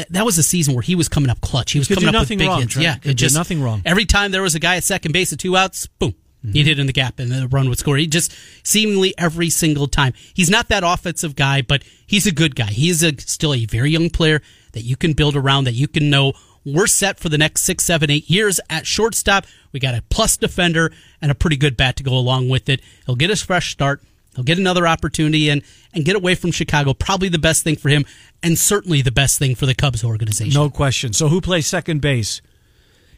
[0.09, 1.71] that was a season where he was coming up clutch.
[1.71, 2.73] He was coming up with big wrong, hits.
[2.73, 2.83] Trent.
[2.83, 3.81] Yeah, Could it just nothing wrong.
[3.85, 6.15] Every time there was a guy at second base at two outs, boom.
[6.53, 7.97] He'd hit in the gap and the run would score.
[7.97, 8.33] He just
[8.63, 10.13] seemingly every single time.
[10.33, 12.67] He's not that offensive guy, but he's a good guy.
[12.67, 16.09] He's a, still a very young player that you can build around, that you can
[16.09, 16.33] know
[16.63, 19.45] we're set for the next six, seven, eight years at shortstop.
[19.71, 22.81] We got a plus defender and a pretty good bat to go along with it.
[23.05, 24.01] He'll get his fresh start.
[24.37, 25.63] He'll get another opportunity and,
[25.95, 26.93] and get away from Chicago.
[26.93, 28.05] Probably the best thing for him
[28.43, 30.53] and certainly the best thing for the Cubs organization.
[30.53, 31.11] No question.
[31.11, 32.39] So who plays second base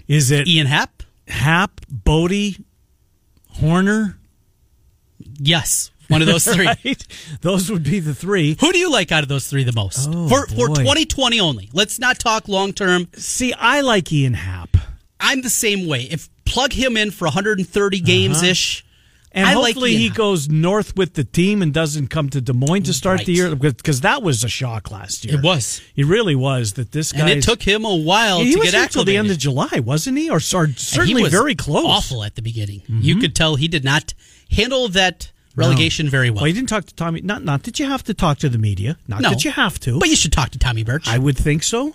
[0.07, 1.03] Is it Ian Happ?
[1.27, 2.55] Hap, Bote,
[3.57, 4.15] Hoerner?
[5.37, 6.67] Yes, one of those three.
[6.67, 7.05] Right?
[7.41, 8.55] Those would be the three.
[8.61, 10.07] Who do you like out of those three the most?
[10.09, 11.69] Oh, for for 2020 only.
[11.73, 13.09] Let's not talk long term.
[13.13, 14.77] See, I like Ian Happ.
[15.19, 16.03] I'm the same way.
[16.03, 18.88] If plug him in for 130 games ish, uh-huh.
[19.31, 22.53] And I like hopefully he goes north with the team and doesn't come to Des
[22.53, 25.35] Moines to start the year because that was a shock last year.
[25.37, 25.81] It was.
[25.95, 27.21] It really was that this guy.
[27.21, 29.37] and it took him a while he to get till the end of.
[29.37, 30.29] July, wasn't he?
[30.29, 31.83] Or, or he certainly was very close.
[31.83, 31.91] Mm-hmm.
[31.91, 32.81] Awful at the beginning.
[32.87, 34.13] You could tell he did not
[34.51, 36.37] handle that relegation very well.
[36.37, 37.21] Well, he didn't talk to Tommy.
[37.21, 38.97] Not not that you have to talk to the media.
[39.07, 39.99] Not no, that you have to.
[39.99, 41.07] But you should talk to Tommy Birch.
[41.07, 41.93] I would think so.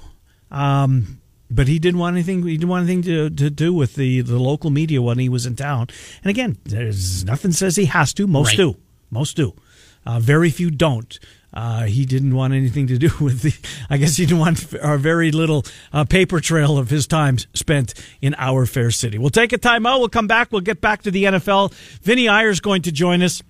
[0.50, 1.20] Um,
[1.54, 2.42] but he didn't want anything.
[2.42, 5.46] He didn't want anything to, to do with the, the local media when he was
[5.46, 5.86] in town.
[6.22, 8.26] And again, there's nothing says he has to.
[8.26, 8.56] Most Right.
[8.56, 8.76] do.
[9.10, 9.54] Most do.
[10.06, 11.18] Uh, very few don't.
[11.52, 13.54] Uh, he didn't want anything to do with the.
[13.88, 17.94] I guess he didn't want our very little uh, paper trail of his time spent
[18.20, 19.18] in our fair city.
[19.18, 20.00] We'll take a timeout.
[20.00, 20.50] We'll come back.
[20.50, 21.72] We'll get back to the NFL.
[22.02, 23.40] Vinny Iyer's going to join us.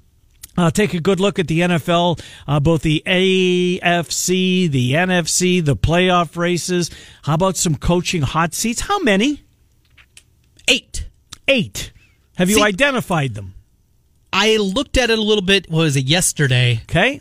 [0.57, 5.77] Uh, take a good look at the NFL, uh, both the AFC, the NFC, the
[5.77, 6.91] playoff races.
[7.23, 8.83] How about some coaching hot seats?
[8.83, 9.43] How many?
[10.69, 11.09] Eight.
[11.49, 11.93] Eight.
[12.37, 13.55] Have you See- identified them?
[14.33, 15.71] I looked at it a little bit.
[15.71, 16.81] What was it yesterday?
[16.85, 17.21] Okay.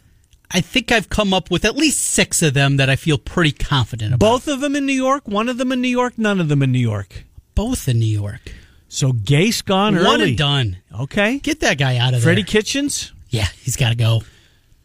[0.50, 3.52] I think I've come up with at least six of them that I feel pretty
[3.52, 4.26] confident about.
[4.26, 6.62] Both of them in New York, one of them in New York, none of them
[6.62, 7.26] in New York.
[7.56, 8.41] Both in New York.
[8.88, 10.08] So Gase gone One early.
[10.10, 10.78] One and done.
[11.00, 11.39] Okay.
[11.39, 12.48] Get that guy out of Freddie there.
[12.48, 14.22] Kitchens, Yeah, he's got to go.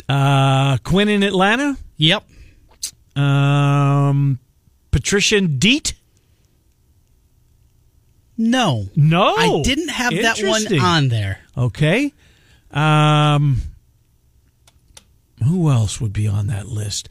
[0.09, 2.25] uh, Quinn in Atlanta, Yep.
[3.15, 4.39] um,
[4.91, 5.93] Patricia Deet.
[8.37, 8.87] No.
[8.97, 11.41] No, I didn't have that one on there.
[11.57, 12.13] Okay.
[12.71, 13.61] Um,
[15.45, 17.09] who else would be on that list?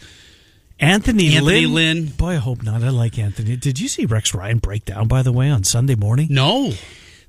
[0.79, 1.73] Anthony, Anthony Lynn.
[2.05, 2.05] Lynn.
[2.15, 2.83] Boy, I hope not.
[2.83, 3.55] I like Anthony.
[3.57, 6.27] Did you see Rex Ryan break down, by the way, on Sunday morning?
[6.29, 6.71] No.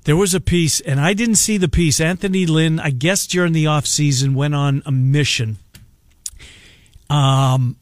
[0.05, 1.99] There was a piece, and I didn't see the piece.
[1.99, 5.57] Anthony Lynn, I guess during the off season, went on a mission.
[7.09, 7.77] Um,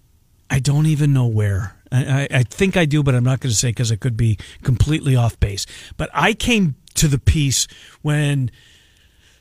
[0.49, 1.75] I don't even know where.
[1.91, 4.37] I, I, think I do, but I'm not going to say because it could be
[4.63, 5.65] completely off base.
[5.95, 7.67] But I came to the piece
[8.01, 8.51] when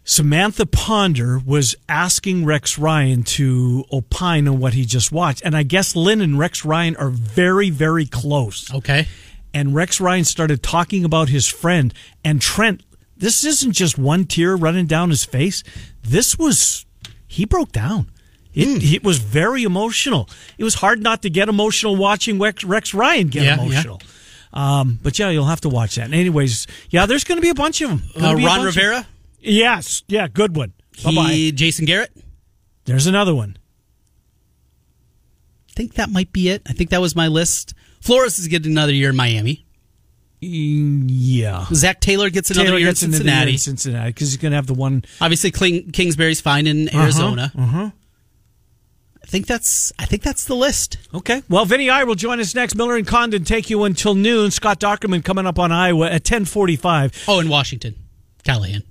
[0.04, 5.64] Samantha Ponder was asking Rex Ryan to opine on what he just watched, and I
[5.64, 9.08] guess Lynn and Rex Ryan are very, very close Okay.
[9.56, 12.82] And Rex Ryan started talking about his friend and Trent.
[13.16, 15.62] This isn't just one tear running down his face.
[16.02, 16.84] This was
[17.26, 18.10] he broke down.
[18.52, 20.28] It, it was very emotional.
[20.58, 23.62] It was hard not to get emotional watching Rex, Rex Ryan get Yeah, yeah.
[23.62, 24.00] emotional.
[24.52, 26.12] Um, but yeah, you'll have to watch that.
[26.12, 28.02] Anyways, yeah, there's going to be a bunch of them.
[28.22, 29.06] Uh, Ron Rivera.
[29.40, 30.72] yes, yeah, good one.
[31.04, 31.50] Bye bye.
[31.54, 32.12] Jason Garrett.
[32.84, 33.56] There's another one.
[35.70, 36.62] I think that might be it.
[36.66, 37.74] I think that was my list.
[38.06, 39.66] Flores is getting another year in Miami.
[40.40, 43.52] Yeah, Zac Taylor gets another Taylor year in gets year Cincinnati.
[43.52, 47.50] in Cincinnati because he's going to have the one Obviously, Kling, Kingsbury's fine in Arizona.
[47.56, 47.90] uh-huh.
[49.22, 49.92] I think that's.
[49.98, 50.98] I think that's the list.
[51.12, 51.42] Okay.
[51.48, 52.76] Well, Vinny I will join us next.
[52.76, 54.52] Miller and Condon take you until noon.
[54.52, 57.24] Scott Dockerman coming up on Iowa at 1045.
[57.26, 57.96] Oh, in Washington,
[58.44, 58.84] Callahan.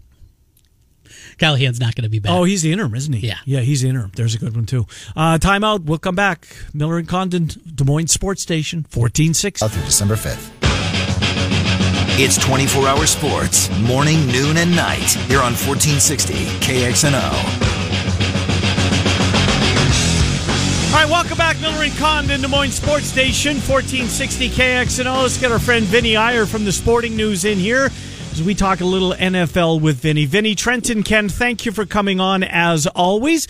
[1.37, 2.31] Callahan's not going to be back.
[2.31, 3.27] Oh, he's the interim, isn't he?
[3.27, 3.37] Yeah.
[3.45, 4.11] Yeah, he's the interim.
[4.15, 4.85] There's a good one, too.
[5.15, 5.83] Uh, timeout.
[5.85, 6.47] We'll come back.
[6.73, 9.67] Miller and Condon, Des Moines Sports Station, 1460.
[9.67, 10.51] through December 5th.
[12.17, 17.21] It's 24 hour sports, morning, noon, and night here on 1460 KXNO.
[20.95, 21.59] All right, welcome back.
[21.59, 25.23] Miller and Condon, Des Moines Sports Station, 1460 KXNO.
[25.23, 27.89] Let's get our friend Vinny Iyer from the Sporting News in here
[28.35, 30.25] as we talk a little NFL with Vinny.
[30.25, 33.47] Vinny, Trenton, Ken, thank you for coming on as always.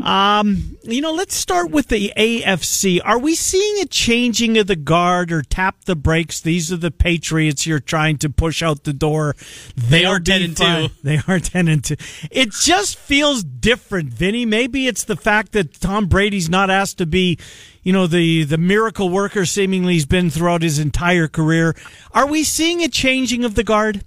[0.00, 3.00] Um, you know, let's start with the AFC.
[3.04, 6.40] Are we seeing a changing of the guard or tap the brakes?
[6.40, 9.34] These are the Patriots you're trying to push out the door.
[9.74, 10.88] They They'll are 10 be and 2.
[11.02, 11.96] They are 10 and 2.
[12.30, 14.46] It just feels different, Vinny.
[14.46, 17.38] Maybe it's the fact that Tom Brady's not asked to be,
[17.82, 21.74] you know, the, the miracle worker seemingly he's been throughout his entire career.
[22.12, 24.04] Are we seeing a changing of the guard?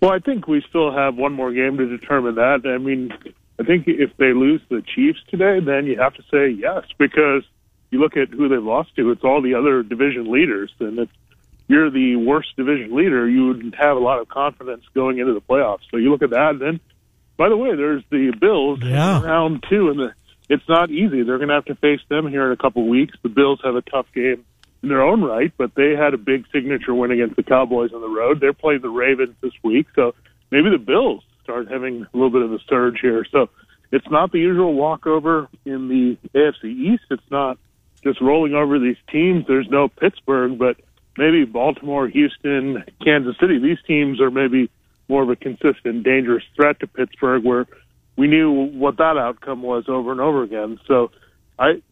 [0.00, 2.62] Well, I think we still have one more game to determine that.
[2.64, 3.12] I mean,
[3.58, 7.42] I think if they lose the Chiefs today, then you have to say yes because
[7.90, 9.10] you look at who they've lost to.
[9.10, 11.08] It's all the other division leaders, and if
[11.68, 15.40] you're the worst division leader, you wouldn't have a lot of confidence going into the
[15.40, 15.80] playoffs.
[15.90, 16.80] So you look at that, and then
[17.36, 19.22] by the way, there's the Bills Yeah.
[19.22, 20.12] round two, and the,
[20.48, 21.22] it's not easy.
[21.22, 23.16] They're going to have to face them here in a couple weeks.
[23.22, 24.44] The Bills have a tough game
[24.82, 28.00] in their own right, but they had a big signature win against the Cowboys on
[28.00, 28.40] the road.
[28.40, 30.14] They're playing the Ravens this week, so
[30.50, 33.26] maybe the Bills start having a little bit of a surge here.
[33.30, 33.50] So
[33.92, 37.04] it's not the usual walkover in the AFC East.
[37.10, 37.58] It's not
[38.02, 39.46] just rolling over these teams.
[39.46, 40.76] There's no Pittsburgh, but
[41.18, 44.70] maybe Baltimore, Houston, Kansas City, these teams are maybe
[45.08, 47.66] more of a consistent, dangerous threat to Pittsburgh, where
[48.16, 50.78] we knew what that outcome was over and over again.
[50.86, 51.10] So
[51.58, 51.82] I,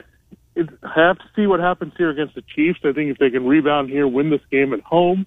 [0.59, 2.81] it, I have to see what happens here against the Chiefs.
[2.85, 5.27] I think if they can rebound here, win this game at home,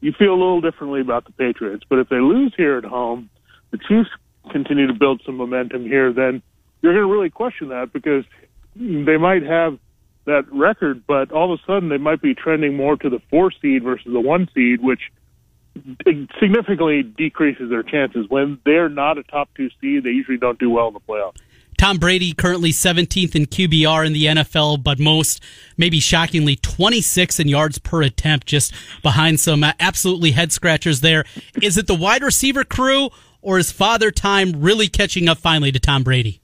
[0.00, 1.84] you feel a little differently about the Patriots.
[1.88, 3.30] But if they lose here at home,
[3.70, 4.10] the Chiefs
[4.50, 6.42] continue to build some momentum here, then
[6.82, 8.24] you're going to really question that because
[8.74, 9.78] they might have
[10.24, 13.52] that record, but all of a sudden they might be trending more to the four
[13.52, 15.00] seed versus the one seed, which
[16.38, 18.26] significantly decreases their chances.
[18.28, 21.38] When they're not a top two seed, they usually don't do well in the playoffs.
[21.82, 25.42] Tom Brady currently 17th in QBR in the NFL, but most,
[25.76, 31.24] maybe shockingly, 26 in yards per attempt, just behind some uh, absolutely head scratchers there.
[31.60, 35.80] Is it the wide receiver crew, or is Father Time really catching up finally to
[35.80, 36.40] Tom Brady?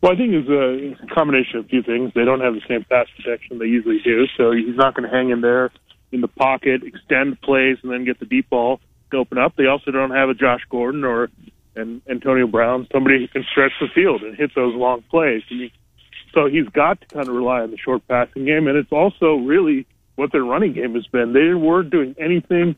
[0.00, 2.12] Well, I think it's a combination of a few things.
[2.14, 5.12] They don't have the same pass protection they usually do, so he's not going to
[5.12, 5.72] hang in there
[6.12, 8.78] in the pocket, extend plays, and then get the deep ball
[9.10, 9.56] to open up.
[9.56, 11.28] They also don't have a Josh Gordon or
[11.78, 15.42] an Antonio Brown, somebody who can stretch the field and hit those long plays.
[16.34, 19.36] So he's got to kind of rely on the short passing game, and it's also
[19.36, 19.86] really
[20.16, 21.32] what their running game has been.
[21.32, 22.76] They weren't doing anything.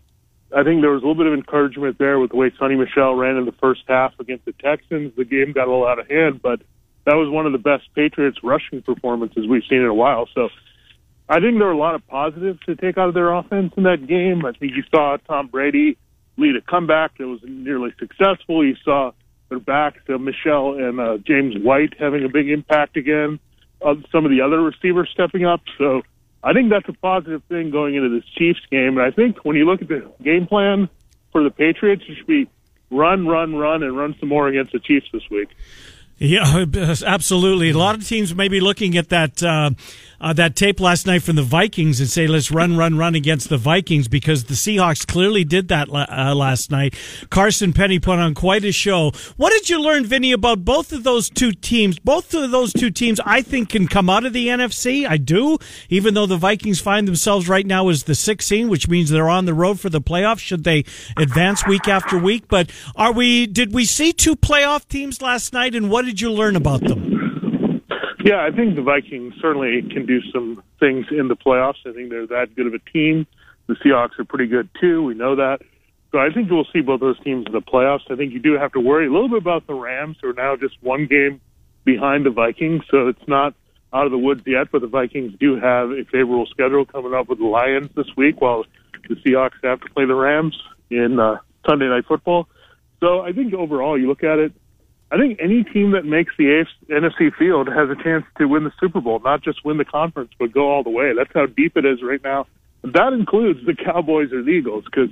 [0.55, 3.15] I think there was a little bit of encouragement there with the way Sony Michel
[3.15, 5.13] ran in the first half against the Texans.
[5.17, 6.61] The game got a little out of hand, but
[7.07, 10.29] that was one of the best Patriots rushing performances we've seen in a while.
[10.35, 10.49] So
[11.29, 13.85] I think there were a lot of positives to take out of their offense in
[13.85, 14.45] that game.
[14.45, 15.97] I think you saw Tom Brady
[16.41, 18.65] lead a comeback that was nearly successful.
[18.65, 19.13] You saw
[19.49, 23.39] their backs, uh, Michel and uh, James White, having a big impact again.
[23.85, 25.61] Uh, some of the other receivers stepping up.
[25.79, 26.03] So
[26.43, 28.99] I think that's a positive thing going into this Chiefs game.
[28.99, 30.89] And I think when you look at the game plan
[31.33, 32.49] for the Patriots, it should be
[32.91, 35.49] run, run, run, and run some more against the Chiefs this week.
[36.21, 36.67] Yeah,
[37.07, 37.71] absolutely.
[37.71, 39.71] A lot of teams may be looking at that uh,
[40.21, 43.49] uh, that tape last night from the Vikings and say, let's run, run, run against
[43.49, 46.95] the Vikings because the Seahawks clearly did that uh, last night.
[47.31, 49.13] Carson Penny put on quite a show.
[49.39, 51.99] What did you learn, Vinny, about both of those two teams?
[51.99, 55.09] Both of those two teams, I think, can come out of the NFC.
[55.09, 55.57] I do,
[55.89, 59.47] even though the Vikings find themselves right now as the 16, which means they're on
[59.47, 60.85] the road for the playoffs should they
[61.17, 62.47] advance week after week.
[62.49, 66.33] But are we, did we see two playoff teams last night and what did you
[66.33, 67.83] learn about them?
[68.25, 71.87] Yeah, I think the Vikings certainly can do some things in the playoffs.
[71.87, 73.29] I think they're that good of a team.
[73.69, 75.05] The Seahawks are pretty good too.
[75.05, 75.61] We know that.
[76.11, 78.11] So I think we'll see both those teams in the playoffs.
[78.11, 80.33] I think you do have to worry a little bit about the Rams, who are
[80.33, 81.41] now just one game
[81.85, 82.83] behind the Vikings.
[82.91, 83.55] So it's not
[83.93, 87.29] out of the woods yet, but the Vikings do have a favorable schedule coming up
[87.29, 88.65] with the Lions this week, while
[89.09, 92.49] the Seahawks have to play the Rams in uh, Sunday Night Football.
[92.99, 94.53] So I think overall, you look at it,
[95.13, 98.73] I think any team that makes the NFC field has a chance to win the
[98.79, 101.13] Super Bowl, not just win the conference, but go all the way.
[101.17, 102.47] That's how deep it is right now.
[102.83, 105.11] That includes the Cowboys or the Eagles, because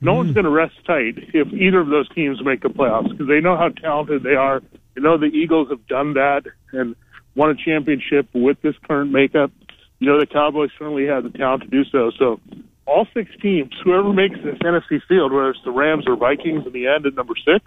[0.00, 0.16] no mm.
[0.18, 3.40] one's going to rest tight if either of those teams make the playoffs, because they
[3.40, 4.60] know how talented they are.
[4.94, 6.94] You know the Eagles have done that and
[7.34, 9.50] won a championship with this current makeup.
[9.98, 12.10] You know the Cowboys certainly have the talent to do so.
[12.18, 12.40] So
[12.86, 16.72] all six teams, whoever makes this NFC field, whether it's the Rams or Vikings in
[16.72, 17.64] the end at number six,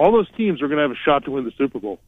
[0.00, 2.00] all those teams are going to have a shot to win the Super Bowl.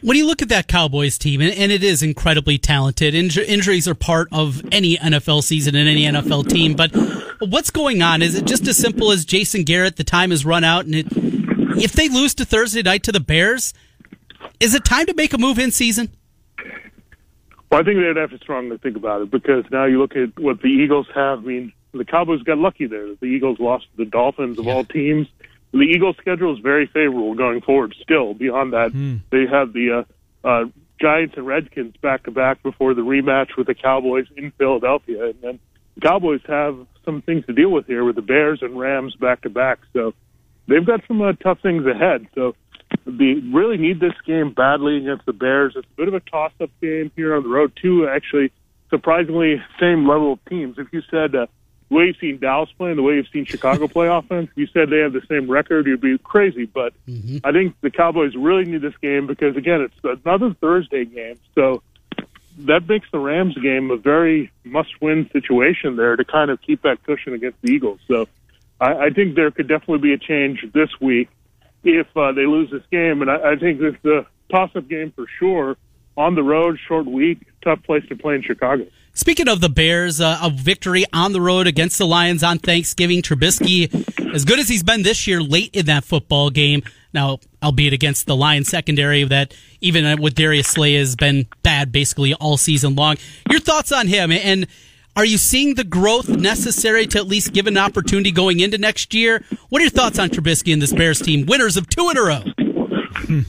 [0.00, 4.28] When you look at that Cowboys team, and it is incredibly talented, injuries are part
[4.32, 6.74] of any NFL season and any NFL team.
[6.74, 6.94] But
[7.40, 8.22] what's going on?
[8.22, 9.96] Is it just as simple as Jason Garrett?
[9.96, 11.06] The time has run out, and it,
[11.82, 13.74] if they lose to Thursday night to the Bears,
[14.58, 16.10] is it time to make a move in season?
[17.70, 20.38] Well, I think they'd have to strongly think about it because now you look at
[20.38, 21.40] what the Eagles have.
[21.40, 23.14] I mean, the Cowboys got lucky there.
[23.14, 24.72] The Eagles lost to the Dolphins of yeah.
[24.72, 25.26] all teams
[25.76, 27.94] the Eagles' schedule is very favorable going forward.
[28.02, 29.20] Still, beyond that, mm.
[29.30, 30.04] they have the
[30.44, 30.64] uh, uh,
[31.00, 35.34] Giants and Redskins back to back before the rematch with the Cowboys in Philadelphia, and
[35.42, 35.58] then
[35.94, 39.42] the Cowboys have some things to deal with here with the Bears and Rams back
[39.42, 39.78] to back.
[39.92, 40.14] So
[40.66, 42.26] they've got some uh, tough things ahead.
[42.34, 42.54] So
[43.06, 45.74] they really need this game badly against the Bears.
[45.76, 47.72] It's a bit of a toss-up game here on the road.
[47.80, 48.52] Two actually
[48.90, 50.76] surprisingly same level of teams.
[50.78, 51.46] If you said uh,
[51.88, 54.66] the way you've seen Dallas play and the way you've seen Chicago play offense, you
[54.66, 56.66] said they have the same record, you'd be crazy.
[56.66, 57.38] But mm-hmm.
[57.44, 61.38] I think the Cowboys really need this game because, again, it's another Thursday game.
[61.54, 61.82] So
[62.58, 66.82] that makes the Rams game a very must win situation there to kind of keep
[66.82, 68.00] that cushion against the Eagles.
[68.08, 68.26] So
[68.80, 71.28] I, I think there could definitely be a change this week
[71.84, 73.22] if uh, they lose this game.
[73.22, 75.76] And I, I think it's a toss up game for sure
[76.16, 78.86] on the road, short week, tough place to play in Chicago.
[79.16, 83.22] Speaking of the Bears, uh, a victory on the road against the Lions on Thanksgiving.
[83.22, 83.90] Trubisky,
[84.34, 86.82] as good as he's been this year, late in that football game.
[87.14, 92.34] Now, albeit against the Lions secondary, that even with Darius Slay has been bad basically
[92.34, 93.16] all season long.
[93.50, 94.30] Your thoughts on him?
[94.30, 94.66] And
[95.16, 99.14] Are you seeing the growth necessary to at least give an opportunity going into next
[99.14, 99.42] year?
[99.70, 102.22] What are your thoughts on Trubisky and this Bears team, winners of two in a
[102.22, 102.42] row?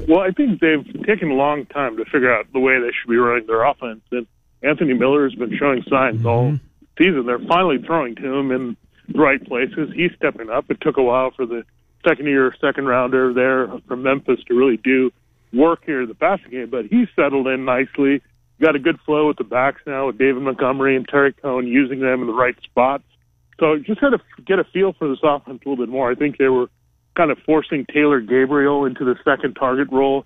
[0.08, 3.10] Well, I think they've taken a long time to figure out the way they should
[3.10, 4.00] be running their offense.
[4.12, 4.26] And
[4.64, 6.58] Anthony Miller has been showing signs all
[6.98, 7.26] season.
[7.26, 9.90] They're finally throwing to him in the right places.
[9.96, 10.70] He's stepping up.
[10.70, 11.64] It took a while for the
[12.08, 15.12] second year, second rounder there from Memphis to really do
[15.54, 18.22] work here in the passing game, but he's settled in nicely.
[18.60, 22.00] Got a good flow with the backs now with David Montgomery and Tarik Cohen using
[22.00, 23.04] them in the right spots.
[23.60, 26.12] So just kind of get a feel for this offense a little bit more.
[26.12, 26.68] I think they were
[27.16, 30.26] kind of forcing Taylor Gabriel into the second target role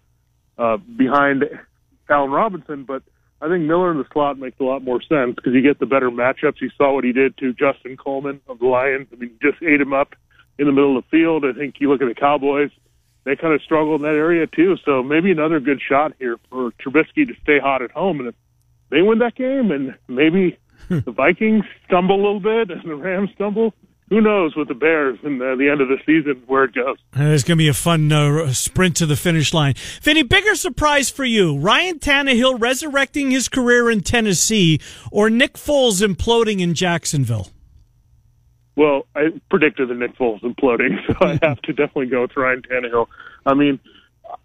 [0.57, 1.45] uh, behind
[2.09, 3.03] Allen Robinson, but
[3.41, 5.87] I think Miller in the slot makes a lot more sense because you get the
[5.87, 6.61] better matchups.
[6.61, 9.07] You saw what he did to Justin Coleman of the Lions.
[9.11, 10.15] I mean, just ate him up
[10.59, 11.43] in the middle of the field.
[11.43, 12.69] I think you look at the Cowboys,
[13.23, 14.77] they kind of struggle in that area too.
[14.85, 18.19] So maybe another good shot here for Trubisky to stay hot at home.
[18.19, 18.35] And if
[18.89, 23.31] they win that game and maybe the Vikings stumble a little bit and the Rams
[23.33, 23.73] stumble,
[24.11, 26.97] who knows with the Bears and uh, the end of the season where it goes.
[27.17, 29.73] Uh, It's going to be a fun uh, sprint to the finish line.
[30.01, 36.05] Vinny, bigger surprise for you: Ryan Tannehill resurrecting his career in Tennessee, or Nick Foles
[36.05, 37.51] imploding in Jacksonville?
[38.75, 42.63] Well, I predicted the Nick Foles imploding, so I have to definitely go with Ryan
[42.63, 43.07] Tannehill.
[43.45, 43.79] I mean,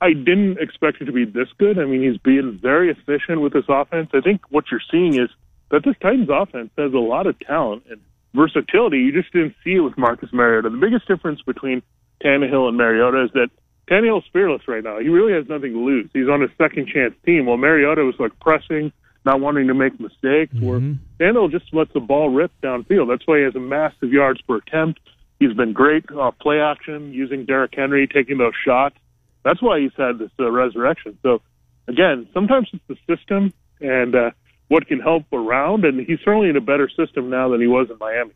[0.01, 1.81] I didn't expect it to be this good.
[1.81, 4.11] I mean, he's being very efficient with this offense.
[4.15, 5.29] I think what you're seeing is
[5.71, 8.01] that this Titans offense has a lot of talent and
[8.37, 8.99] versatility.
[8.99, 10.71] You just didn't see it with Marcus Mariota.
[10.71, 11.83] The biggest difference between
[12.23, 13.49] Tannehill and Mariota is that
[13.91, 14.99] Tannehill's fearless right now.
[14.99, 16.11] He really has nothing to lose.
[16.13, 18.93] He's on a second chance team, while Mariota was like pressing,
[19.25, 20.55] not wanting to make mistakes.
[20.61, 20.81] Where
[21.21, 23.09] Tannehill just lets the ball rip downfield.
[23.09, 25.01] That's why he has a massive yards per attempt.
[25.39, 28.97] He's been great off play action, using Derrick Henry, taking those shots.
[29.45, 31.19] That's why he's had this uh, resurrection.
[31.23, 31.41] So,
[31.87, 34.31] again, sometimes it's the system and uh,
[34.69, 37.89] what can help around, and he's certainly in a better system now than he was
[37.91, 38.33] in Miami.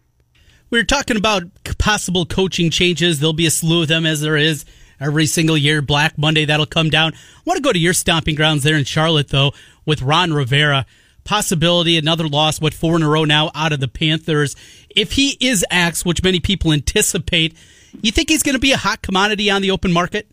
[0.70, 1.42] We're talking about
[1.78, 3.18] possible coaching changes.
[3.18, 4.64] There'll be a slew of them as there is
[5.00, 5.82] every single year.
[5.82, 7.12] Black Monday, that'll come down.
[7.14, 9.52] I want to go to your stomping grounds there in Charlotte, though,
[9.84, 10.86] with Ron Rivera.
[11.24, 14.54] Possibility, another loss, what, four in a row now out of the Panthers.
[14.88, 17.56] If he is axed, which many people anticipate,
[18.00, 20.28] you think he's going to be a hot commodity on the open market?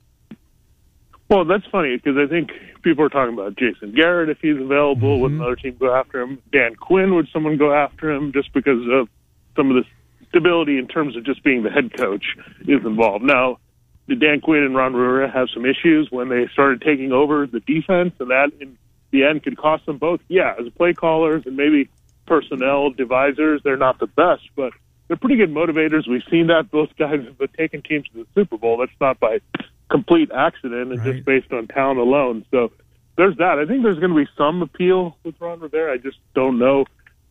[1.29, 5.15] Well, that's funny because I think people are talking about Jason Garrett if he's available.
[5.15, 5.21] Mm-hmm.
[5.21, 6.41] Would another team go after him?
[6.51, 9.09] Dan Quinn would someone go after him just because of
[9.55, 9.83] some of the
[10.29, 12.25] stability in terms of just being the head coach
[12.61, 13.23] is involved.
[13.23, 13.59] Now,
[14.07, 17.59] did Dan Quinn and Ron Rivera have some issues when they started taking over the
[17.59, 18.77] defense, and that in
[19.11, 20.21] the end could cost them both?
[20.27, 21.89] Yeah, as play callers and maybe
[22.25, 24.71] personnel devisers, they're not the best, but
[25.07, 26.07] they're pretty good motivators.
[26.07, 28.77] We've seen that both guys have taken teams to the Super Bowl.
[28.77, 29.39] That's not by
[29.89, 31.13] complete accident and Right.
[31.15, 32.45] just based on talent alone.
[32.51, 32.71] So
[33.15, 33.59] there's that.
[33.59, 35.93] I think there's going to be some appeal with Ron Rivera.
[35.93, 36.85] I just don't know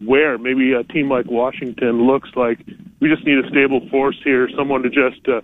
[0.04, 0.36] where.
[0.38, 2.58] Maybe a team like Washington looks like
[3.00, 5.40] we just need a stable force here, someone to just uh,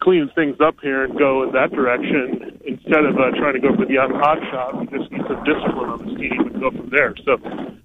[0.00, 3.74] clean things up here and go in that direction instead of uh, trying to go
[3.76, 4.78] for the young hot shot.
[4.80, 7.14] We just need some discipline on this team and go from there.
[7.24, 7.38] So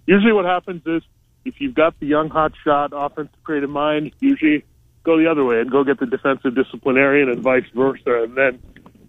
[0.07, 1.03] usually what happens is
[1.45, 4.65] if you've got the young hot shot offensive creative mind, usually
[5.07, 8.23] go the other way and go get the defensive disciplinarian and vice versa.
[8.23, 8.61] And then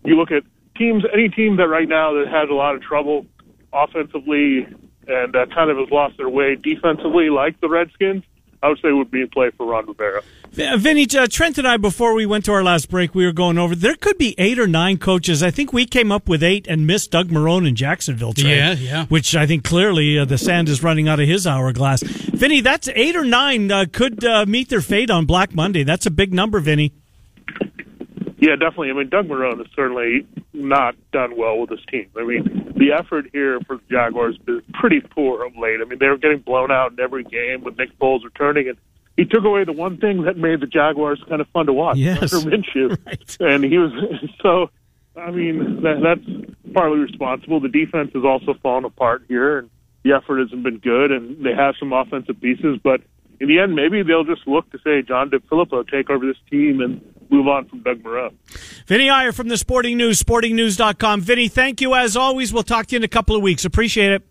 [0.04, 0.44] you look at
[0.76, 3.26] teams, any team that right now that has a lot of trouble
[3.72, 4.66] offensively
[5.08, 8.22] and uh, kind of has lost their way defensively, like the Redskins,
[8.62, 10.22] I would say would be in play for Ron Rivera.
[10.50, 13.58] Vinny, uh, Trent and I, before we went to our last break, we were going
[13.58, 13.76] over.
[13.76, 15.42] There could be eight or nine coaches.
[15.42, 18.32] I think we came up with eight and missed Doug Marrone in Jacksonville.
[18.32, 19.06] Trey, Yeah, yeah.
[19.06, 22.02] Which I think clearly uh, the sand is running out of his hourglass.
[22.02, 25.84] Vinny, that's eight or nine uh, could uh, meet their fate on Black Monday.
[25.84, 26.92] That's a big number, Vinny.
[28.38, 28.90] Yeah, definitely.
[28.90, 32.06] I mean, Doug Marrone has certainly not done well with his team.
[32.16, 35.80] I mean, the effort here for the Jaguars has been pretty poor of late.
[35.82, 38.78] I mean, they were getting blown out in every game with Nick Foles returning, and
[39.16, 41.96] he took away the one thing that made the Jaguars kind of fun to watch.
[41.96, 42.32] Yes.
[42.32, 42.96] Minshew.
[43.06, 43.36] Right.
[43.40, 43.92] And he was
[44.42, 44.70] so.
[45.16, 47.58] I mean, that, that's partly responsible.
[47.58, 49.70] The defense has also fallen apart here, and
[50.04, 51.10] the effort hasn't been good.
[51.10, 53.00] And they have some offensive pieces, but
[53.40, 56.80] in the end, maybe they'll just look to say John DeFilippo take over this team
[56.80, 58.34] and move on from Doug Marrone.
[58.86, 61.20] Vinny Iyer from the Sporting News, sportingnews.com.
[61.20, 62.52] Vinny, thank you as always.
[62.52, 63.64] We'll talk to you in a couple of weeks.
[63.64, 64.22] Appreciate it.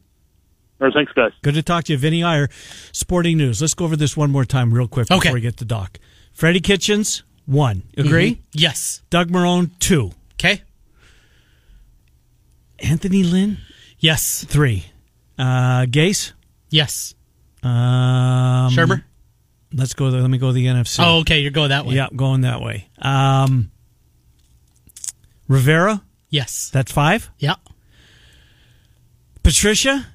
[0.82, 1.32] All right, thanks, guys.
[1.42, 2.50] Good to talk to you, Vinny Iyer,
[2.92, 3.62] Sporting News.
[3.62, 5.34] Let's go over this one more time, real quick, before Okay.
[5.34, 5.98] we get to Doc.
[6.34, 7.84] Freddie Kitchens, one.
[7.98, 8.42] Agree?
[8.52, 9.02] Yes.
[9.10, 10.12] Doug Marrone, two.
[10.34, 10.62] Okay.
[12.80, 13.58] Anthony Lynn,
[14.00, 14.46] Yes.
[14.48, 14.86] three.
[15.40, 16.34] Uh, Gase,
[16.70, 17.16] Yes.
[17.64, 19.04] Um, Shurmur?
[19.74, 20.12] Let's go.
[20.12, 20.22] There.
[20.22, 21.00] Let me go to the NFC.
[21.06, 21.40] Oh, okay.
[21.40, 21.96] You're going that way.
[21.96, 22.88] yeah, going that way.
[23.00, 23.72] Um,
[25.48, 26.70] Rivera, Yes.
[26.74, 27.30] that's five.
[27.40, 27.56] Yeah.
[29.44, 30.06] Patricia,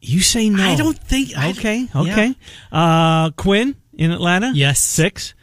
[0.00, 0.62] You say no.
[0.62, 1.36] I don't think.
[1.36, 2.00] I, Okay, yeah.
[2.00, 2.34] okay.
[2.72, 4.52] Uh, Quinn in Atlanta?
[4.54, 4.80] Yes.
[4.80, 5.34] Six.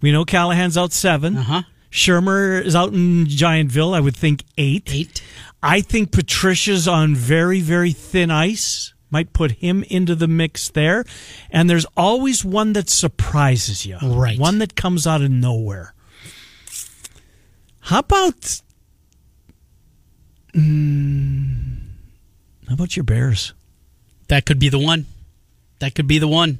[0.00, 1.62] We know Callahan's out 7 Uh-huh.
[1.90, 4.90] Shurmur is out in Giantville, I would think eight.
[4.92, 5.22] Eight.
[5.62, 8.94] I think Patricia's on very, very thin ice.
[9.12, 11.04] Might put him into the mix there.
[11.50, 13.98] And there's always one that surprises you.
[14.02, 14.38] Right.
[14.38, 15.94] One that comes out of nowhere.
[17.80, 18.62] How about.
[20.54, 21.78] Mm,
[22.68, 23.52] how about your Bears?
[24.28, 25.04] That could be the one.
[25.80, 26.58] That could be the one.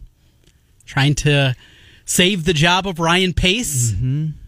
[0.85, 1.57] Trying to
[2.05, 3.93] save the job of Ryan Pace.
[3.93, 4.42] Mm-hmm.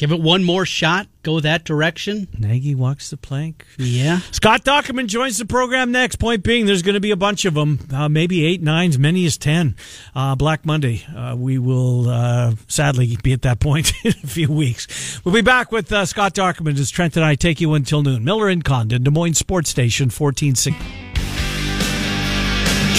[0.00, 1.08] Give it one more shot.
[1.22, 2.26] Go that direction.
[2.38, 3.66] Nagy walks the plank.
[3.76, 4.20] Yeah.
[4.30, 6.16] Scott Dochterman joins the program next.
[6.16, 8.98] Point being, there's going to be a bunch of them, uh, maybe eight, nine, as
[8.98, 9.76] many as ten.
[10.14, 11.04] Uh, Black Monday.
[11.14, 15.20] Uh, we will uh, sadly be at that point in a few weeks.
[15.22, 18.24] We'll be back with uh, Scott Dochterman as Trent and I take you until noon.
[18.24, 21.09] Miller and Condon, Des Moines Sports Station, 1460.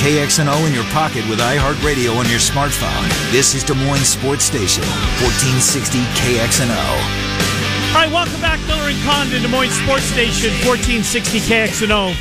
[0.01, 3.05] KXNO in your pocket with iHeartRadio on your smartphone.
[3.31, 4.81] This is Des Moines Sports Station,
[5.21, 6.73] 1460 KXNO.
[6.73, 12.17] All right, welcome back, Miller and Condon, Des Moines Sports Station, 1460 KXNO.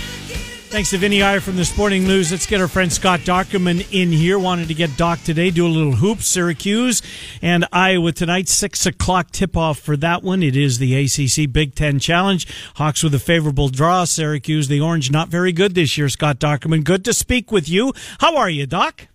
[0.71, 2.31] Thanks to Vinny Iyer from the Sporting News.
[2.31, 4.39] Let's get our friend Scott Dochterman in here.
[4.39, 6.21] Wanted to get Doc today, do a little hoop.
[6.21, 7.03] Syracuse
[7.43, 10.45] and Iowa tonight, 6 o'clock tip off for that one.
[10.45, 12.47] It is the ACC Big Ten Challenge.
[12.77, 14.05] Hawks with a favorable draw.
[14.05, 16.09] Syracuse, the Orange, not very good this year.
[16.09, 17.93] Scott Dochterman, good to speak with you.
[18.21, 19.09] How are you, Doc?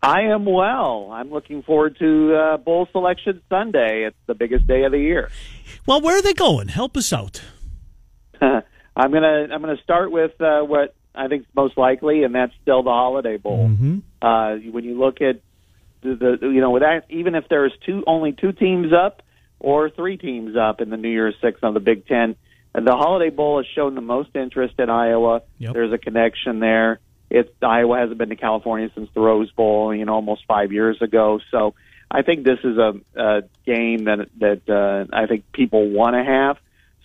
[0.00, 1.10] I am well.
[1.12, 4.04] I'm looking forward to uh, bowl selection Sunday.
[4.06, 5.28] It's the biggest day of the year.
[5.86, 6.68] Well, where are they going?
[6.68, 7.42] Help us out.
[9.00, 12.52] I'm gonna I'm gonna start with uh, what I think is most likely, and that's
[12.62, 13.68] still the Holiday Bowl.
[13.68, 13.98] Mm-hmm.
[14.20, 15.40] Uh, when you look at
[16.02, 19.22] the, the you know with that, even if there's two only two teams up
[19.58, 22.36] or three teams up in the New Year's Six on the Big Ten,
[22.74, 25.42] the Holiday Bowl has shown the most interest in Iowa.
[25.58, 25.72] Yep.
[25.72, 27.00] There's a connection there.
[27.30, 31.00] It's Iowa hasn't been to California since the Rose Bowl, you know, almost five years
[31.00, 31.40] ago.
[31.50, 31.74] So
[32.10, 36.24] I think this is a, a game that that uh, I think people want to
[36.24, 36.58] have.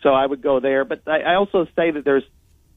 [0.06, 2.24] So I would go there, but I, I also say that there's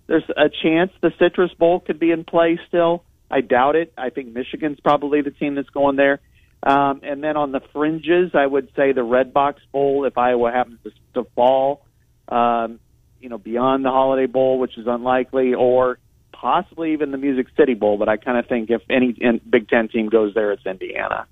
[0.07, 3.05] there's a chance the Citrus Bowl could be in play still.
[3.31, 3.93] I doubt it.
[3.99, 6.21] I think Michigan's probably the team that's going there.
[6.63, 10.79] Um, and then on the fringes, I would say the Redbox Bowl, if Iowa happens
[10.85, 10.91] to,
[11.23, 11.85] to fall,
[12.31, 12.81] um,
[13.21, 15.99] you know, beyond the Holiday Bowl, which is unlikely, or
[16.33, 17.99] possibly even the Music City Bowl.
[17.99, 19.13] But I kind of think if any
[19.51, 21.27] Big Ten team goes there, it's Indiana.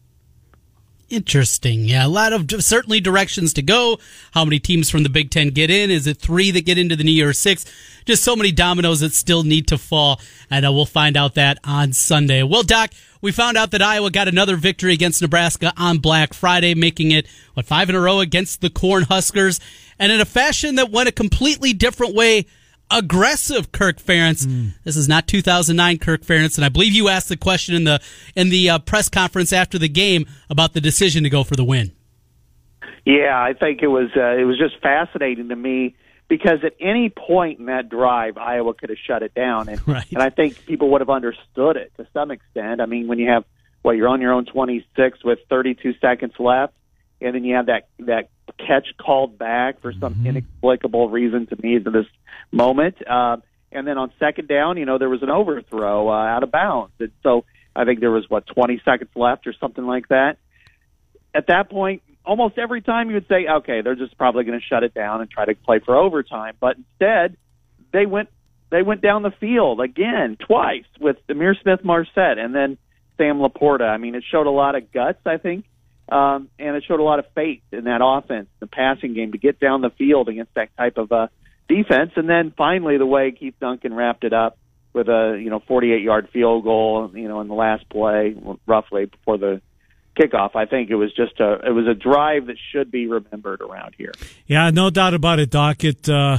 [1.08, 1.84] Interesting.
[1.84, 4.00] Yeah, a lot of certainly directions to go.
[4.32, 5.88] How many teams from the Big Ten get in?
[5.88, 7.64] Is it three that get into the New Year's Six?
[8.06, 11.58] Just so many dominoes that still need to fall, and uh, we'll find out that
[11.62, 12.42] on Sunday.
[12.42, 12.90] Well, Doc,
[13.20, 17.28] we found out that Iowa got another victory against Nebraska on Black Friday, making it
[17.54, 19.60] what five in a row against the Cornhuskers,
[20.00, 22.46] and in a fashion that went a completely different way
[22.90, 24.46] aggressive Kirk Ferentz.
[24.84, 28.00] This is not 2009 Kirk Ferentz, and I believe you asked the question in the
[28.34, 31.64] in the uh, press conference after the game about the decision to go for the
[31.64, 31.92] win.
[33.04, 35.94] Yeah, I think it was uh, it was just fascinating to me
[36.28, 40.06] because at any point in that drive, Iowa could have shut it down, and Right.
[40.12, 42.80] and I think people would have understood it to some extent.
[42.80, 43.44] I mean, when you have
[43.82, 46.74] well, you're on your own 26 with 32 seconds left,
[47.20, 51.78] and then you have that that catch called back for some inexplicable reason to me
[51.78, 52.06] to this
[52.50, 52.96] moment.
[53.06, 53.38] Uh,
[53.72, 56.92] and then on second down, you know, there was an overthrow uh, out of bounds,
[56.98, 57.44] and so
[57.74, 60.38] I think there was what 20 seconds left or something like that
[61.36, 64.64] at that point, almost every time you would say, okay, they're just probably going to
[64.64, 66.54] shut it down and try to play for overtime.
[66.58, 67.36] But instead,
[67.92, 68.30] they went
[68.70, 72.78] they went down the field again twice with Ihmir Smith-Marsette and then
[73.16, 73.88] Sam LaPorta.
[73.88, 75.66] I mean, it showed a lot of guts, I think,
[76.08, 79.38] um, and it showed a lot of faith in that offense, the passing game, to
[79.38, 81.28] get down the field against that type of uh,
[81.68, 82.12] defense.
[82.16, 84.58] And then finally, the way Keith Duncan wrapped it up
[84.92, 88.36] with a you know 48 yard field goal, you know, in the last play,
[88.66, 89.60] roughly before the
[90.16, 90.56] kickoff.
[90.56, 93.94] I think it was just a it was a drive that should be remembered around
[93.96, 94.12] here.
[94.46, 95.84] Yeah, no doubt about it, Doc.
[95.84, 96.38] It uh,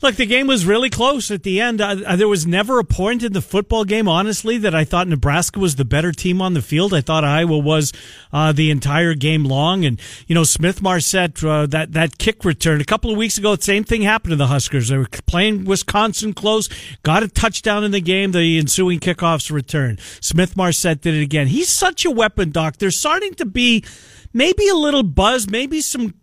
[0.00, 1.80] look, the game was really close at the end.
[1.80, 5.58] Uh, there was never a point in the football game, honestly, that I thought Nebraska
[5.58, 6.94] was the better team on the field.
[6.94, 7.92] I thought Iowa was
[8.32, 12.84] uh, the entire game long, and you know Smith-Marsette uh, that that kick return a
[12.84, 13.56] couple of weeks ago.
[13.56, 14.88] The same thing happened to the Huskers.
[14.88, 16.68] They were playing Wisconsin close,
[17.02, 18.32] got a touchdown in the game.
[18.32, 19.98] The ensuing kickoffs return.
[20.20, 21.48] Smith-Marsette did it again.
[21.48, 22.76] He's such a weapon, Doc.
[22.78, 23.84] There's starting to be
[24.32, 26.14] maybe a little buzz, maybe some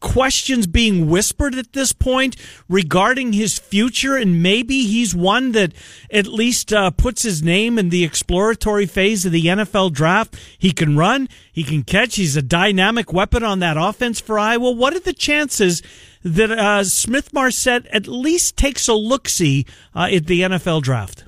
[0.00, 2.36] questions being whispered at this point
[2.68, 5.72] regarding his future, and maybe he's one that
[6.10, 10.36] at least uh, puts his name in the exploratory phase of the NFL draft.
[10.58, 14.70] He can run, he can catch, he's a dynamic weapon on that offense for Iowa.
[14.70, 15.82] What are the chances
[16.22, 21.24] that uh, Smith-Marsette at least takes a look see uh, at the NFL draft?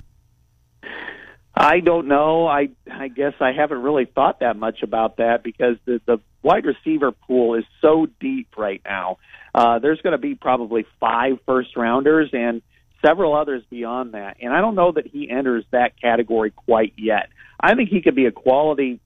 [1.55, 2.47] I don't know.
[2.47, 6.65] I I guess I haven't really thought that much about that because the the wide
[6.65, 9.17] receiver pool is so deep right now.
[9.53, 12.61] Uh, there's going to be probably five first rounders and
[13.05, 17.29] several others beyond that, and I don't know that he enters that category quite yet.
[17.59, 18.99] I think he could be a quality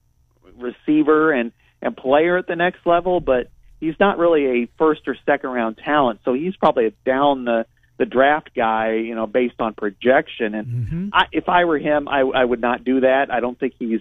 [0.58, 5.16] receiver and and player at the next level, but he's not really a first or
[5.26, 6.22] second round talent.
[6.26, 7.68] So he's probably down the
[8.00, 10.56] the draft guy, you know, based on projection.
[10.56, 11.10] And Mm-hmm.
[11.14, 13.30] I, if I were him, I, I would not do that.
[13.30, 14.00] I don't think he's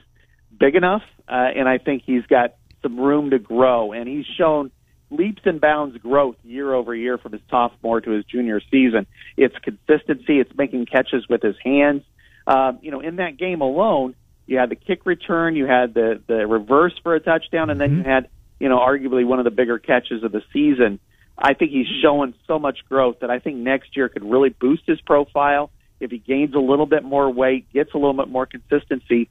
[0.58, 3.92] big enough, uh, and I think he's got some room to grow.
[3.92, 4.70] And he's shown
[5.10, 9.06] leaps and bounds growth year over year from his sophomore to his junior season.
[9.36, 10.38] It's consistency.
[10.38, 12.02] It's making catches with his hands.
[12.46, 14.14] Um, you know, in that game alone,
[14.46, 17.96] you had the kick return, you had the the reverse for a touchdown, and then
[17.98, 18.28] you had
[18.60, 21.00] you know arguably one of the bigger catches of the season.
[21.38, 24.82] I think he's showing so much growth that I think next year could really boost
[24.86, 25.70] his profile
[26.00, 29.28] if he gains a little bit more weight, gets a little bit more consistency.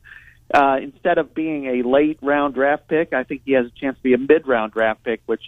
[0.53, 3.97] Uh, instead of being a late round draft pick, I think he has a chance
[3.97, 5.43] to be a mid round draft pick, which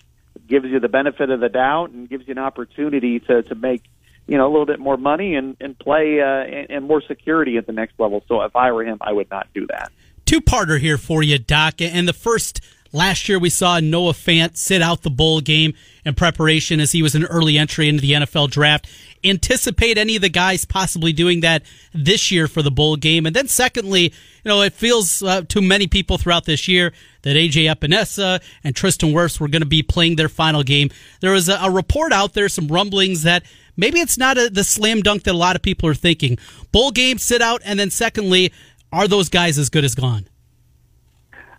[0.48, 3.84] gives you the benefit of the doubt and gives you an opportunity to to make
[4.28, 7.58] you know a little bit more money and and play uh, and, and more security
[7.58, 8.24] at the next level.
[8.28, 9.92] So if I were him, I would not do that.
[10.26, 11.82] Two parter here for you, Doc.
[11.82, 15.74] And the first last year we saw Noah Fant sit out the bowl game
[16.06, 18.90] in preparation as he was an early entry into the NFL draft.
[19.24, 21.64] Anticipate any of the guys possibly doing that
[21.94, 23.26] this year for the bowl game.
[23.26, 27.36] And then secondly, you know, it feels uh, to many people throughout this year that
[27.36, 30.90] AJ Epenesa and Tristan Wirfs were going to be playing their final game.
[31.20, 33.44] There was a, a report out there, some rumblings that
[33.76, 36.38] maybe it's not a, the slam dunk that a lot of people are thinking.
[36.72, 38.54] Bowl game, sit out, and then secondly,
[38.92, 40.28] are those guys as good as gone?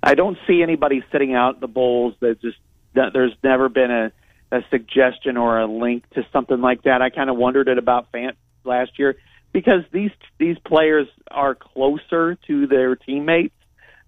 [0.03, 2.59] I don't see anybody sitting out the bowls that just
[2.94, 4.12] that there's never been a,
[4.51, 7.03] a suggestion or a link to something like that.
[7.03, 8.34] I kind of wondered it about Fant
[8.64, 9.16] last year
[9.53, 13.55] because these these players are closer to their teammates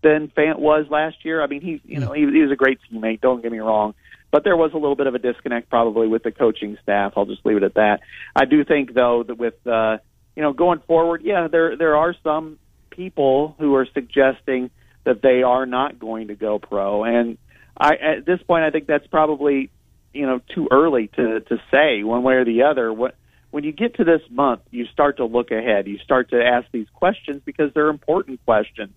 [0.03, 1.43] than Fant was last year.
[1.43, 3.21] I mean, he you know he, he was a great teammate.
[3.21, 3.95] Don't get me wrong,
[4.31, 7.13] but there was a little bit of a disconnect probably with the coaching staff.
[7.17, 8.01] I'll just leave it at that.
[8.35, 9.99] I do think though that with uh,
[10.35, 12.59] you know going forward, yeah, there there are some
[12.91, 14.71] people who are suggesting
[15.05, 17.05] that they are not going to go pro.
[17.05, 17.39] And
[17.77, 19.71] I, at this point, I think that's probably,
[20.13, 22.93] you know, too early to to say one way or the other.
[22.93, 23.17] What
[23.51, 25.87] when you get to this month, you start to look ahead.
[25.87, 28.93] You start to ask these questions because they're important questions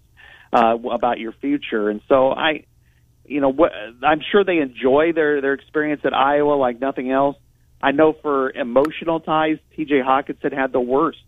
[0.54, 1.90] uh, about your future.
[1.90, 2.66] And so I,
[3.26, 3.72] you know, what
[4.04, 7.38] I'm sure they enjoy their their experience at Iowa like nothing else.
[7.82, 9.96] I know for emotional ties, T.J.
[9.96, 11.20] Hockenson had the worst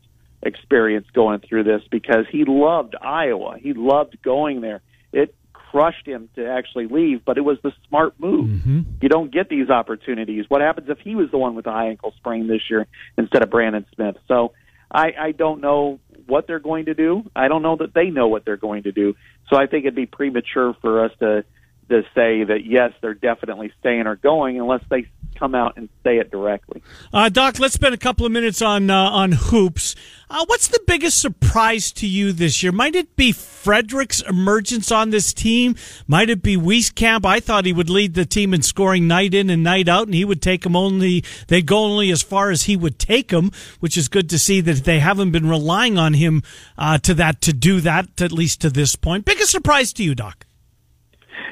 [0.48, 3.58] experience going through this because he loved Iowa.
[3.60, 4.82] He loved going there.
[5.12, 8.50] It crushed him to actually leave, but it was the smart move.
[8.50, 8.82] Mm-hmm.
[9.02, 10.46] You don't get these opportunities.
[10.48, 12.88] What happens if he was the one with the high ankle sprain this year
[13.18, 14.16] instead of Brandon Smith?
[14.28, 14.54] So
[14.92, 17.30] I, I don't know what they're going to do.
[17.36, 19.16] I don't know that they know what they're going to do.
[19.50, 21.44] So I think it'd be premature for us to
[21.90, 25.08] to say that yes, they're definitely staying or going unless they
[25.38, 26.82] come out and say it directly.
[27.14, 29.96] Uh, Doc, let's spend a couple of minutes on uh, on hoops.
[30.30, 32.72] Uh, what's the biggest surprise to you this year?
[32.72, 35.76] Might it be Fredrick's emergence on this team?
[36.06, 37.26] Might it be Wieskamp?
[37.26, 40.14] I thought he would lead the team in scoring night in and night out, and
[40.14, 41.24] he would take them only.
[41.48, 44.60] They go only as far as he would take them, which is good to see
[44.62, 46.44] that they haven't been relying on him
[46.78, 49.24] uh, to that to do that at least to this point.
[49.24, 50.47] Biggest surprise to you, Doc?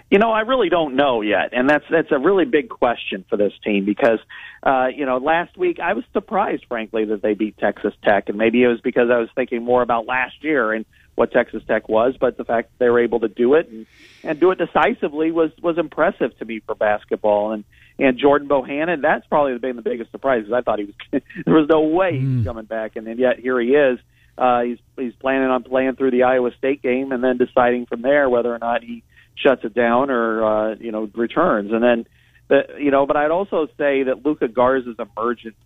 [0.09, 3.38] You know, I really don't know yet, and that's that's a really big question for
[3.38, 4.19] this team because,
[4.63, 8.38] uh, you know, last week I was surprised, frankly, that they beat Texas Tech, and
[8.38, 11.88] maybe it was because I was thinking more about last year and what Texas Tech
[11.88, 13.86] was, but the fact that they were able to do it and
[14.23, 17.63] and do it decisively was was impressive to me for basketball, and
[17.97, 20.95] and Jordan Bohannon, that's probably been the biggest surprise because I thought he was
[21.45, 23.99] there was no way he was coming back, and then yet here he is.
[24.38, 28.01] Uh, he's he's planning on playing through the Iowa State game and then deciding from
[28.01, 29.03] there whether or not he
[29.36, 31.71] shuts it down or uh, you know returns.
[31.71, 32.05] And then,
[32.47, 35.57] the, you know, but I'd also say that Luka Garza's emergence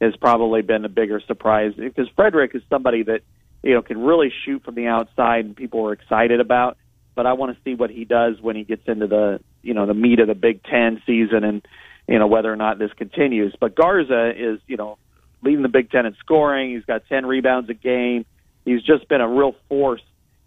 [0.00, 3.20] has probably been a bigger surprise because Fredrick is somebody that
[3.62, 6.76] you know can really shoot from the outside and people are excited about.
[7.14, 9.86] But I want to see what he does when he gets into the you know
[9.86, 11.66] the meat of the Big Ten season and
[12.08, 13.54] you know whether or not this continues.
[13.58, 14.98] But Garza is you know
[15.42, 16.74] leading the Big Ten in scoring.
[16.74, 18.24] He's got ten rebounds a game.
[18.64, 20.02] He's just been a real force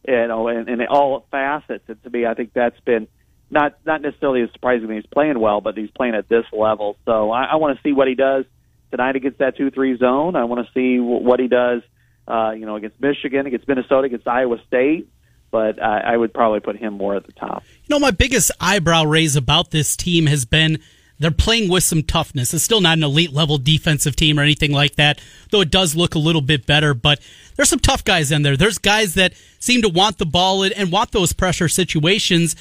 [0.07, 1.83] you know, in, in all facets.
[1.87, 3.07] And to me, I think that's been
[3.49, 6.97] not not necessarily as surprising that he's playing well, but he's playing at this level.
[7.05, 8.45] So I, I want to see what he does
[8.91, 10.35] tonight against that two three zone.
[10.35, 11.81] I want to see w- what he does,
[12.27, 15.09] uh, you know, against Michigan, against Minnesota, against Iowa State.
[15.51, 17.63] But I, I would probably put him more at the top.
[17.85, 20.79] You know, my biggest eyebrow raise about this team has been
[21.19, 22.53] They're playing with some toughness.
[22.53, 25.95] It's still not an elite level defensive team or anything like that, though it does
[25.95, 26.93] look a little bit better.
[26.93, 27.19] But
[27.55, 28.57] there's some tough guys in there.
[28.57, 32.55] There's guys that seem to want the ball and want those pressure situations.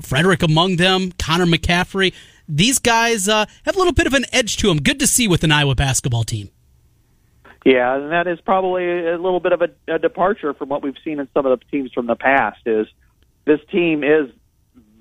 [0.00, 2.14] Fredrick among them, Connor McCaffrey.
[2.48, 4.78] These guys uh, have a little bit of an edge to them.
[4.78, 6.50] Good to see with an Iowa basketball team.
[7.64, 10.96] Yeah, and that is probably a little bit of a, a departure from what we've
[11.02, 12.60] seen in some of the teams from the past.
[12.64, 12.86] Is
[13.44, 14.30] this team is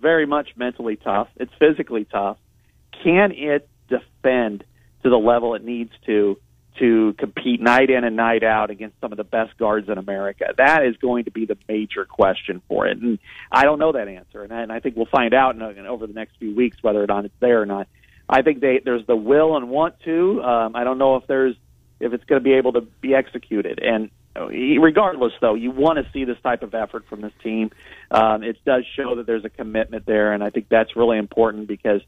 [0.02, 1.28] very much mentally tough.
[1.36, 2.38] It's physically tough.
[3.04, 4.64] Can it defend
[5.04, 6.38] to the level it needs to
[6.80, 10.54] to compete night in and night out against some of the best guards in America?
[10.58, 12.98] That is going to be the major question for it.
[12.98, 13.20] And
[13.52, 15.86] I don't know that answer, and I, and I think we'll find out in, in,
[15.86, 17.88] over the next few weeks whether or not it's there or not.
[18.28, 20.42] I think they, there's the will and want to.
[20.44, 21.56] Um, I don't know if there's
[22.00, 23.80] if it's going to be able to be executed.
[23.82, 27.72] And regardless, though, you want to see this type of effort from this team.
[28.12, 31.68] Um, it does show that there's a commitment there, and I think that's really important
[31.68, 32.02] because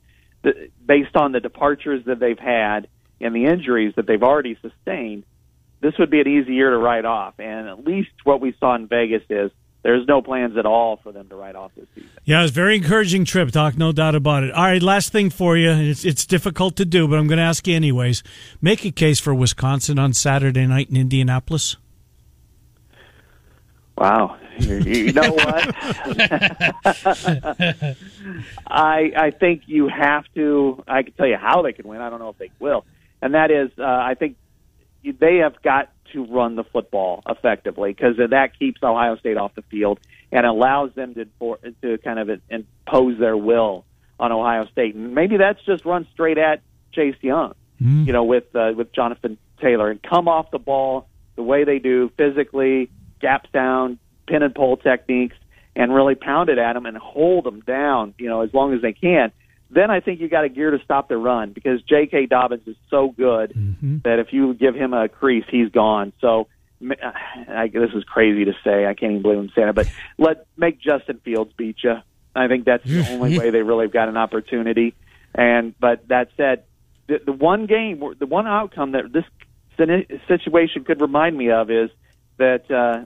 [0.86, 2.88] based on the departures that they've had
[3.20, 5.24] and the injuries that they've already sustained,
[5.82, 7.36] this would be an easy year to write off.
[7.40, 9.52] And at least what we saw in Vegas is
[9.84, 12.10] there's no plans at all for them to write off this season.
[12.26, 13.78] Yeah, it was a very encouraging trip, Doc.
[13.78, 14.52] No doubt about it.
[14.52, 15.72] All right, last thing for you.
[15.72, 18.24] It's it's difficult to do, but I'm going to ask you anyways.
[18.62, 21.78] Make a case for Wisconsin on Saturday night in Indianapolis.
[23.98, 25.76] Wow, you know what?
[28.68, 30.84] I I think you have to.
[30.88, 32.02] I can tell you how they can win.
[32.02, 32.86] I don't know if they will,
[33.24, 34.38] and that is, uh, I think
[35.04, 39.62] they have got to run the football effectively because that keeps Ohio State off the
[39.64, 40.00] field
[40.32, 43.86] and allows them to for, to kind of impose their will
[44.20, 44.96] on Ohio State.
[44.96, 46.62] And maybe that's just run straight at
[46.94, 48.06] Chase Young, mm.
[48.06, 51.80] you know, with uh, with Jonathan Taylor and come off the ball the way they
[51.80, 52.90] do physically,
[53.20, 55.36] gaps down, pin and pull techniques,
[55.76, 58.82] and really pound it at them and hold them down, you know, as long as
[58.82, 59.32] they can
[59.70, 62.28] then I think you got a gear to stop the run because J.K.
[62.28, 63.98] Dobbins is so good mm-hmm.
[64.04, 66.14] that if you give him a crease, he's gone.
[66.22, 66.48] So
[66.82, 68.86] I, this is crazy to say.
[68.86, 71.96] I can't even believe I'm saying it, but let make Justin Fields beat you.
[72.36, 74.96] I think that's the only way they really have got an opportunity.
[75.36, 76.64] And but that said,
[77.08, 79.26] the, the one game, the one outcome that this
[80.28, 81.90] situation could remind me of is
[82.38, 83.06] that uh,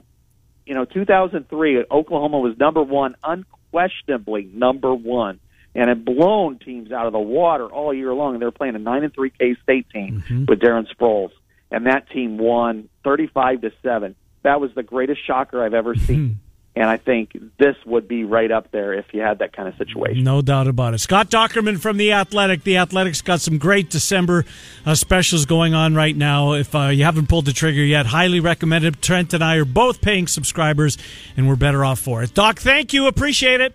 [0.66, 5.40] you know 2003 Oklahoma was number one, unquestionably number one
[5.74, 8.34] and had blown teams out of the water all year long.
[8.34, 10.44] And they were playing a nine and three K State team mm-hmm.
[10.46, 11.30] with Darren Sproles,
[11.70, 14.14] and that team won thirty five to seven.
[14.42, 16.40] That was the greatest shocker I've ever seen.
[16.74, 19.76] And I think this would be right up there if you had that kind of
[19.76, 20.24] situation.
[20.24, 20.98] No doubt about it.
[20.98, 22.64] Scott Dochterman from The Athletic.
[22.64, 24.46] The Athletic's got some great December
[24.86, 26.52] uh, specials going on right now.
[26.52, 29.02] If uh, you haven't pulled the trigger yet, highly recommended.
[29.02, 30.96] Trent and I are both paying subscribers,
[31.36, 32.32] and we're better off for it.
[32.32, 33.06] Doc, thank you.
[33.06, 33.74] Appreciate it.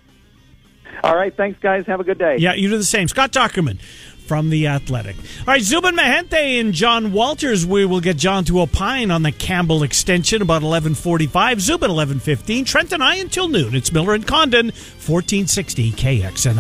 [1.04, 1.36] All right.
[1.36, 1.86] Thanks, guys.
[1.86, 2.38] Have a good day.
[2.40, 3.08] Yeah, you do the same.
[3.08, 3.80] Scott Dochterman
[4.28, 5.16] from The Athletic.
[5.16, 7.66] All right, Zubin Mehenti and John Walters.
[7.66, 11.62] We will get John to opine on the Campbell extension about 1145.
[11.62, 12.66] Zubin 1115.
[12.66, 13.74] Trent and I until noon.
[13.76, 16.56] It's Miller and Condon, 1460 KXNO.